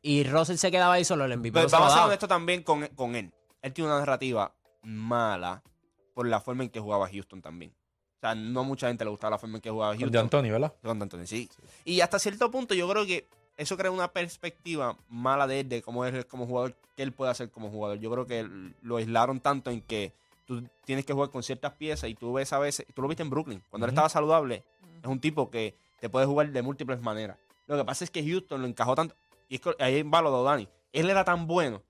y 0.01 0.23
Russell 0.23 0.57
se 0.57 0.71
quedaba 0.71 0.95
ahí 0.95 1.05
solo, 1.05 1.25
el 1.25 1.33
MVP 1.33 1.51
Pero 1.53 1.65
no 1.69 1.71
vamos 1.79 1.93
a 1.93 2.05
honestos 2.07 2.27
también 2.29 2.63
con, 2.63 2.87
con 2.95 3.15
él. 3.15 3.31
Él 3.61 3.73
tiene 3.73 3.89
una 3.91 3.99
narrativa 3.99 4.55
mala 4.81 5.61
por 6.15 6.27
la 6.27 6.39
forma 6.39 6.63
en 6.63 6.69
que 6.71 6.79
jugaba 6.79 7.07
Houston 7.11 7.41
también. 7.43 7.75
O 8.17 8.19
sea, 8.19 8.33
no 8.35 8.63
mucha 8.63 8.87
gente 8.87 9.03
le 9.03 9.11
gustaba 9.11 9.31
la 9.31 9.37
forma 9.37 9.57
en 9.57 9.61
que 9.61 9.69
jugaba 9.69 9.91
Houston. 9.93 10.11
de 10.11 10.19
Anthony, 10.19 10.51
¿verdad? 10.51 10.73
Con 10.81 10.97
D'Antoni, 10.97 11.27
sí. 11.27 11.49
Y 11.85 12.01
hasta 12.01 12.17
cierto 12.17 12.49
punto 12.49 12.73
yo 12.73 12.89
creo 12.89 13.05
que 13.05 13.27
eso 13.57 13.77
crea 13.77 13.91
una 13.91 14.07
perspectiva 14.11 14.97
mala 15.09 15.45
de 15.45 15.59
él, 15.61 15.69
de 15.69 15.81
cómo 15.83 16.03
es 16.05 16.13
él 16.13 16.25
como 16.25 16.47
jugador, 16.47 16.75
que 16.95 17.03
él 17.03 17.11
puede 17.11 17.29
hacer 17.31 17.51
como 17.51 17.69
jugador. 17.69 17.99
Yo 17.99 18.09
creo 18.11 18.25
que 18.25 18.47
lo 18.81 18.97
aislaron 18.97 19.39
tanto 19.39 19.69
en 19.69 19.81
que 19.81 20.13
tú 20.45 20.63
tienes 20.85 21.05
que 21.05 21.13
jugar 21.13 21.29
con 21.29 21.43
ciertas 21.43 21.73
piezas 21.73 22.09
y 22.09 22.15
tú 22.15 22.33
ves 22.33 22.53
a 22.53 22.59
veces, 22.59 22.87
tú 22.95 23.01
lo 23.03 23.07
viste 23.07 23.21
en 23.21 23.29
Brooklyn, 23.29 23.61
cuando 23.69 23.85
él 23.85 23.89
Ujú. 23.89 23.95
estaba 23.95 24.09
saludable, 24.09 24.63
es 25.01 25.07
un 25.07 25.19
tipo 25.19 25.51
que 25.51 25.75
te 25.99 26.09
puede 26.09 26.25
jugar 26.25 26.49
de 26.51 26.61
múltiples 26.61 27.01
maneras. 27.01 27.37
Lo 27.67 27.77
que 27.77 27.83
pasa 27.85 28.03
es 28.03 28.09
que 28.09 28.23
Houston 28.27 28.61
lo 28.61 28.67
encajó 28.67 28.95
tanto, 28.95 29.13
y 29.49 29.55
es 29.55 29.61
que 29.61 29.75
ahí 29.79 30.01
va 30.03 30.21
lo 30.21 30.35
de 30.39 30.43
Dani, 30.43 30.69
él 30.93 31.09
era 31.09 31.23
tan 31.23 31.45
bueno 31.45 31.83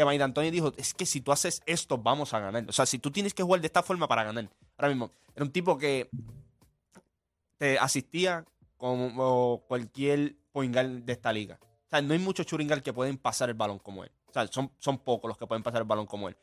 que 0.00 0.06
Mike 0.06 0.18
D'Antoni 0.18 0.50
dijo, 0.50 0.72
es 0.76 0.94
que 0.94 1.04
si 1.04 1.20
tú 1.20 1.30
haces 1.30 1.62
esto, 1.66 1.98
vamos 1.98 2.32
a 2.32 2.40
ganar. 2.40 2.64
O 2.68 2.72
sea, 2.72 2.86
si 2.86 2.98
tú 2.98 3.10
tienes 3.10 3.34
que 3.34 3.42
jugar 3.42 3.60
de 3.60 3.66
esta 3.66 3.82
forma 3.82 4.08
para 4.08 4.24
ganar. 4.24 4.48
Ahora 4.78 4.88
mismo, 4.88 5.10
era 5.34 5.44
un 5.44 5.52
tipo 5.52 5.76
que 5.76 6.08
te 7.58 7.78
asistía 7.78 8.44
como 8.78 9.62
cualquier 9.68 10.36
point 10.52 10.74
guard 10.74 11.02
de 11.02 11.12
esta 11.12 11.32
liga. 11.32 11.58
O 11.60 11.90
sea, 11.90 12.00
no 12.00 12.14
hay 12.14 12.18
muchos 12.18 12.46
guard 12.50 12.82
que 12.82 12.92
pueden 12.92 13.18
pasar 13.18 13.50
el 13.50 13.54
balón 13.54 13.78
como 13.78 14.04
él. 14.04 14.10
O 14.28 14.32
sea, 14.32 14.46
son, 14.46 14.70
son 14.78 14.98
pocos 14.98 15.28
los 15.28 15.36
que 15.36 15.46
pueden 15.46 15.62
pasar 15.62 15.82
el 15.82 15.86
balón 15.86 16.06
como 16.06 16.28
él. 16.28 16.36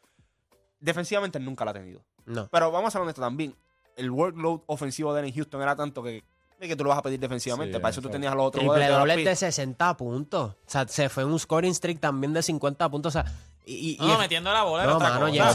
Defensivamente 0.79 1.39
nunca 1.39 1.65
lo 1.65 1.71
ha 1.71 1.73
tenido. 1.73 2.03
No. 2.25 2.47
Pero 2.51 2.71
vamos 2.71 2.89
a 2.89 2.91
ser 2.91 3.01
honestos 3.01 3.23
también. 3.23 3.55
El 3.95 4.11
workload 4.11 4.61
ofensivo 4.67 5.13
de 5.13 5.21
él 5.21 5.27
en 5.29 5.33
Houston 5.33 5.61
era 5.61 5.75
tanto 5.75 6.03
que, 6.03 6.23
de 6.59 6.67
que 6.67 6.75
tú 6.75 6.83
lo 6.83 6.89
vas 6.89 6.99
a 6.99 7.01
pedir 7.01 7.19
defensivamente. 7.19 7.75
Sí, 7.75 7.81
Para 7.81 7.91
eso 7.91 8.01
tú 8.01 8.09
tenías 8.09 8.33
a 8.33 8.35
los 8.35 8.47
otros 8.47 8.63
Triple 8.63 8.87
doble 8.87 9.23
de 9.23 9.35
60 9.35 9.97
puntos. 9.97 10.51
O 10.51 10.69
sea, 10.69 10.87
se 10.87 11.09
fue 11.09 11.25
un 11.25 11.39
scoring 11.39 11.73
streak 11.73 11.99
también 11.99 12.33
de 12.33 12.43
50 12.43 12.89
puntos. 12.89 13.15
O 13.15 13.21
sea, 13.21 13.31
y, 13.67 13.91
y- 13.91 13.97
No, 13.99 14.15
y- 14.15 14.17
metiendo 14.17 14.51
la 14.53 14.63
bola. 14.63 14.85
No, 14.85 14.95
otra 14.95 15.09
mano, 15.09 15.27
era 15.27 15.49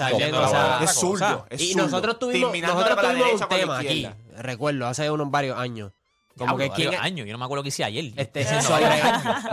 es 0.85 0.91
otra 0.91 1.01
zurdo. 1.01 1.19
cosa. 1.39 1.47
es 1.51 1.61
y 1.63 1.75
nosotros 1.75 2.19
tuvimos, 2.19 2.53
nosotros 2.59 2.99
tuvimos 3.01 3.41
un 3.43 3.49
tema 3.49 3.79
aquí, 3.79 4.09
recuerdo, 4.37 4.87
hace 4.87 5.11
unos 5.11 5.31
varios 5.31 5.59
años. 5.59 5.93
Como 6.39 6.57
que 6.57 6.71
quién 6.71 6.95
años. 6.95 7.27
Yo 7.27 7.33
no 7.33 7.39
me 7.39 7.45
acuerdo 7.45 7.63
qué 7.63 7.69
hice 7.69 7.85
ayer. 7.85 8.13
este, 8.17 8.45
sobre. 8.63 8.87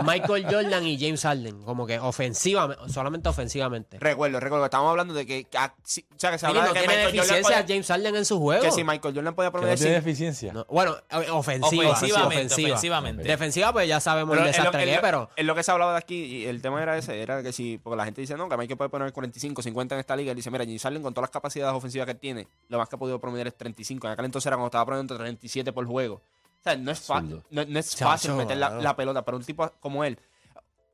Michael 0.04 0.44
Jordan 0.50 0.86
y 0.86 0.98
James 0.98 1.22
Harden, 1.22 1.62
como 1.62 1.86
que 1.86 1.98
ofensivamente, 1.98 2.82
solamente 2.92 3.28
ofensivamente. 3.28 3.98
Recuerdo, 3.98 4.40
recuerdo 4.40 4.64
que 4.64 4.66
estábamos 4.66 4.90
hablando 4.90 5.14
de 5.14 5.26
que, 5.26 5.44
que- 5.44 5.58
ah, 5.58 5.74
sí, 5.84 6.04
o 6.14 6.18
sea, 6.18 6.30
que 6.30 6.38
se 6.38 6.46
Mira, 6.46 6.60
hablaba 6.62 6.68
no 6.68 6.74
de 6.74 6.80
que 6.80 6.86
tiene 6.86 6.94
Michael 7.04 7.18
Jordan 7.18 7.26
deficiencia 7.36 7.56
podía- 7.62 7.74
James 7.74 7.86
Harden 7.88 8.16
en 8.16 8.24
su 8.24 8.38
juego. 8.40 8.62
que 8.62 8.70
si 8.70 8.84
Michael 8.84 9.14
Jordan 9.14 9.34
podía 9.34 9.50
Que 9.50 9.56
no 9.56 9.60
prometer 9.60 9.78
tiene 9.78 9.94
deficiencia. 9.94 10.52
No, 10.52 10.66
bueno, 10.68 10.96
eh, 11.10 11.30
ofensiva, 11.30 11.90
Ofensivamente, 11.90 12.34
ofensiva. 12.36 12.68
ofensivamente. 12.70 13.22
Defensiva, 13.24 13.72
pues 13.72 13.88
ya 13.88 14.00
sabemos 14.00 14.30
Pero 14.30 14.40
el 14.42 14.50
lo- 14.50 14.56
desastre 14.56 14.84
que 14.84 14.90
es, 14.90 14.96
lo- 14.96 15.02
pero 15.02 15.30
en 15.36 15.46
lo 15.46 15.54
que 15.54 15.62
se 15.62 15.70
hablaba 15.70 15.92
de 15.92 15.98
aquí, 15.98 16.14
y 16.24 16.46
el 16.46 16.62
tema 16.62 16.82
era 16.82 16.96
ese, 16.96 17.20
era 17.20 17.42
que 17.42 17.52
si, 17.52 17.78
porque 17.78 17.96
la 17.96 18.04
gente 18.04 18.20
dice, 18.20 18.36
no, 18.36 18.48
que 18.48 18.56
Michael 18.56 18.76
puede 18.78 18.90
poner 18.90 19.12
45, 19.12 19.62
50 19.62 19.94
en 19.94 20.00
esta 20.00 20.16
liga, 20.16 20.30
él 20.30 20.36
dice, 20.36 20.50
mira, 20.50 20.64
James 20.64 20.82
Harden 20.82 21.02
con 21.02 21.14
todas 21.14 21.24
las 21.28 21.30
capacidades 21.30 21.74
ofensivas 21.74 22.06
que 22.06 22.12
él 22.12 22.18
tiene, 22.18 22.48
lo 22.68 22.78
más 22.78 22.88
que 22.88 22.96
ha 22.96 22.98
podido 22.98 23.18
promediar 23.20 23.46
es 23.48 23.56
35. 23.56 24.06
En 24.06 24.12
aquel 24.14 24.24
entonces 24.24 24.46
era 24.46 24.56
cuando 24.56 24.66
estaba 24.68 24.86
promediando 24.86 25.16
37 25.16 25.72
por 25.72 25.86
juego. 25.86 26.20
O 26.60 26.62
sea, 26.62 26.76
no 26.76 26.90
es 26.90 27.00
fácil, 27.00 27.42
no, 27.50 27.64
no 27.64 27.78
es 27.78 27.96
fácil 27.96 28.32
meter 28.34 28.56
la, 28.56 28.94
pelota, 28.94 29.24
pero 29.24 29.38
un 29.38 29.44
tipo 29.44 29.70
como 29.80 30.04
él. 30.04 30.18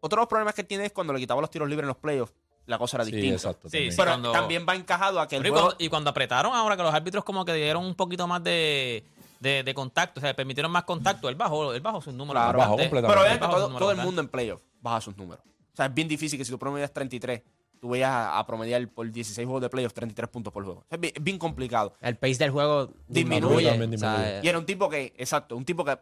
Otro 0.00 0.18
de 0.18 0.22
los 0.22 0.28
problemas 0.28 0.54
que 0.54 0.62
tiene 0.62 0.86
es 0.86 0.92
cuando 0.92 1.12
le 1.12 1.18
quitaba 1.18 1.40
los 1.40 1.50
tiros 1.50 1.68
libres 1.68 1.82
en 1.84 1.88
los 1.88 1.96
playoffs, 1.96 2.32
la 2.66 2.78
cosa 2.78 2.98
era 2.98 3.04
Sí, 3.04 3.10
distinta. 3.12 3.34
exacto. 3.36 3.68
Sí, 3.68 3.72
también. 3.72 3.90
sí. 3.92 3.96
Pero 3.96 4.10
cuando- 4.12 4.32
también 4.32 4.66
va 4.68 4.74
encajado 4.76 5.20
a 5.20 5.26
que 5.26 5.36
el 5.36 5.46
y, 5.46 5.50
cuando, 5.50 5.74
y 5.78 5.88
cuando 5.88 6.10
apretaron 6.10 6.54
ahora 6.54 6.76
que 6.76 6.82
los 6.84 6.94
árbitros 6.94 7.24
como 7.24 7.44
que 7.44 7.52
dieron 7.54 7.84
un 7.84 7.94
poquito 7.96 8.26
más 8.28 8.42
de, 8.44 9.04
de, 9.40 9.62
de 9.64 9.74
contacto, 9.74 10.20
o 10.20 10.22
sea, 10.22 10.34
permitieron 10.34 10.70
más 10.70 10.84
contacto, 10.84 11.28
él 11.28 11.34
bajó, 11.34 11.72
él 11.74 11.80
bajó 11.80 12.00
sus 12.00 12.14
números. 12.14 12.40
Claro. 12.42 12.58
Bajó 12.58 12.76
completamente. 12.76 13.08
Pero 13.08 13.20
Él 13.20 13.26
obviamente 13.26 13.46
bajó 13.46 13.56
todo, 13.68 13.78
todo 13.78 13.90
el 13.90 13.96
mundo 13.98 14.20
en 14.20 14.28
playoffs 14.28 14.62
baja 14.80 15.00
sus 15.00 15.16
números. 15.16 15.44
O 15.44 15.76
sea, 15.76 15.86
es 15.86 15.94
bien 15.94 16.06
difícil 16.08 16.38
que 16.38 16.44
si 16.44 16.50
tú 16.52 16.58
promedias 16.58 16.92
33, 16.92 17.42
tú 17.80 17.88
vayas 17.90 18.10
a, 18.10 18.38
a 18.38 18.46
promediar 18.46 18.86
por 18.88 19.10
16 19.10 19.44
juegos 19.46 19.62
de 19.62 19.68
playoffs 19.68 19.94
33 19.94 20.28
puntos 20.30 20.52
por 20.52 20.64
juego. 20.64 20.84
Es 20.90 20.98
bien, 21.00 21.12
es 21.16 21.22
bien 21.22 21.38
complicado. 21.38 21.94
el 22.00 22.16
pace 22.16 22.36
del 22.38 22.50
juego 22.50 22.92
Disminuye. 23.08 23.40
disminuye. 23.56 23.70
También 23.70 23.94
O 23.94 23.98
sea, 23.98 24.12
disminuye. 24.16 24.40
Y 24.44 24.48
era 24.48 24.58
un 24.58 24.66
tipo 24.66 24.88
que, 24.88 25.12
exacto, 25.16 25.56
un 25.56 25.64
tipo 25.64 25.84
que 25.84 25.98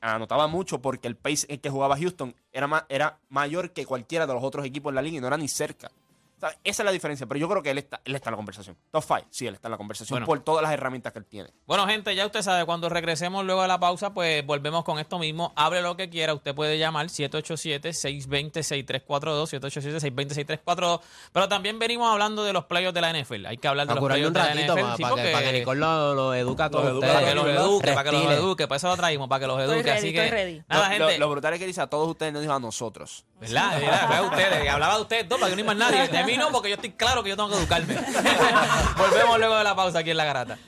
anotaba 0.00 0.46
mucho 0.46 0.80
porque 0.80 1.08
el 1.08 1.16
pace 1.16 1.46
en 1.48 1.58
que 1.60 1.70
jugaba 1.70 1.96
Houston 1.96 2.34
era, 2.52 2.66
ma- 2.66 2.86
era 2.88 3.18
mayor 3.28 3.72
que 3.72 3.84
cualquiera 3.86 4.26
de 4.26 4.32
los 4.34 4.42
otros 4.44 4.64
equipos 4.64 4.90
en 4.90 4.94
la 4.96 5.02
liga 5.02 5.18
y 5.18 5.20
no 5.20 5.26
era 5.26 5.36
ni 5.36 5.48
cerca. 5.48 5.90
O 6.38 6.40
sea, 6.40 6.50
esa 6.62 6.82
es 6.82 6.86
la 6.86 6.92
diferencia, 6.92 7.26
pero 7.26 7.40
yo 7.40 7.48
creo 7.48 7.62
que 7.62 7.70
él 7.72 7.78
está, 7.78 8.00
él 8.04 8.14
está 8.14 8.30
en 8.30 8.32
la 8.32 8.36
conversación. 8.36 8.76
Top 8.92 9.02
5, 9.04 9.26
sí, 9.30 9.46
él 9.46 9.54
está 9.54 9.66
en 9.68 9.72
la 9.72 9.76
conversación 9.76 10.14
Bueno. 10.14 10.26
por 10.26 10.38
todas 10.40 10.62
las 10.62 10.72
herramientas 10.72 11.12
que 11.12 11.18
él 11.18 11.26
tiene. 11.26 11.50
Bueno, 11.66 11.86
gente, 11.86 12.14
ya 12.14 12.24
usted 12.26 12.42
sabe, 12.42 12.64
cuando 12.64 12.88
regresemos 12.88 13.44
luego 13.44 13.62
de 13.62 13.68
la 13.68 13.80
pausa, 13.80 14.14
pues 14.14 14.46
volvemos 14.46 14.84
con 14.84 14.98
esto 15.00 15.18
mismo. 15.18 15.52
Hable 15.56 15.82
lo 15.82 15.96
que 15.96 16.08
quiera, 16.08 16.32
usted 16.34 16.54
puede 16.54 16.78
llamar 16.78 17.06
787-620-6342, 17.08 19.48
787-620-6342. 19.60 21.00
Pero 21.32 21.48
también 21.48 21.78
venimos 21.78 22.10
hablando 22.10 22.44
de 22.44 22.52
los 22.52 22.64
playoffs 22.66 22.94
de 22.94 23.00
la 23.00 23.10
NFL. 23.12 23.46
Hay 23.46 23.56
que 23.58 23.68
hablar 23.68 23.86
de 23.86 23.92
a 23.92 23.96
los 23.96 24.04
un 24.04 24.10
de 24.10 24.30
la 24.40 24.54
NFL. 24.54 24.80
para, 24.80 24.96
sí, 24.96 25.02
que, 25.02 25.08
porque- 25.08 25.32
para 25.32 25.44
que 25.44 25.52
Nicole 25.58 25.80
lo, 25.80 26.14
lo 26.14 26.34
educa 26.34 26.64
a 26.66 26.70
todos 26.70 26.92
ustedes. 26.94 27.14
para 27.14 27.26
que 27.28 27.34
los 27.34 27.46
eduque, 27.48 27.92
para 27.92 28.04
que 28.04 28.12
los 28.12 28.32
eduque. 28.32 28.68
Para 28.68 28.76
eso 28.76 28.88
lo 28.88 28.96
traímos, 28.96 29.28
para 29.28 29.40
que 29.40 29.46
los 29.46 29.60
eduque. 29.60 29.82
ready, 29.82 29.98
Así 29.98 30.12
que, 30.12 30.24
estoy 30.24 30.38
ready. 30.38 30.62
nada, 30.68 30.88
lo, 30.90 30.98
lo- 30.98 31.06
gente. 31.08 31.18
lo 31.18 31.30
brutal 31.30 31.52
es 31.54 31.58
que 31.60 31.66
dice 31.66 31.80
a 31.80 31.86
todos 31.88 32.08
ustedes, 32.08 32.32
no 32.32 32.40
dijo 32.40 32.52
a 32.52 32.60
nosotros. 32.60 33.24
¿Verdad? 33.40 33.80
¿Verdad? 33.80 34.08
Vea 34.08 34.22
ustedes, 34.22 34.64
y 34.64 34.68
hablaba 34.68 34.96
de 34.96 35.02
ustedes 35.02 35.28
dos, 35.28 35.38
para 35.38 35.50
que 35.50 35.56
no 35.62 35.70
hay 35.70 35.76
más 35.76 35.90
nadie. 35.90 36.08
Porque 36.52 36.68
yo 36.68 36.74
estoy 36.74 36.90
claro 36.92 37.22
que 37.22 37.30
yo 37.30 37.36
tengo 37.36 37.50
que 37.50 37.56
educarme. 37.56 37.94
Volvemos 38.98 39.38
luego 39.38 39.56
de 39.56 39.64
la 39.64 39.74
pausa 39.74 40.00
aquí 40.00 40.10
en 40.10 40.16
La 40.16 40.24
Garata. 40.24 40.58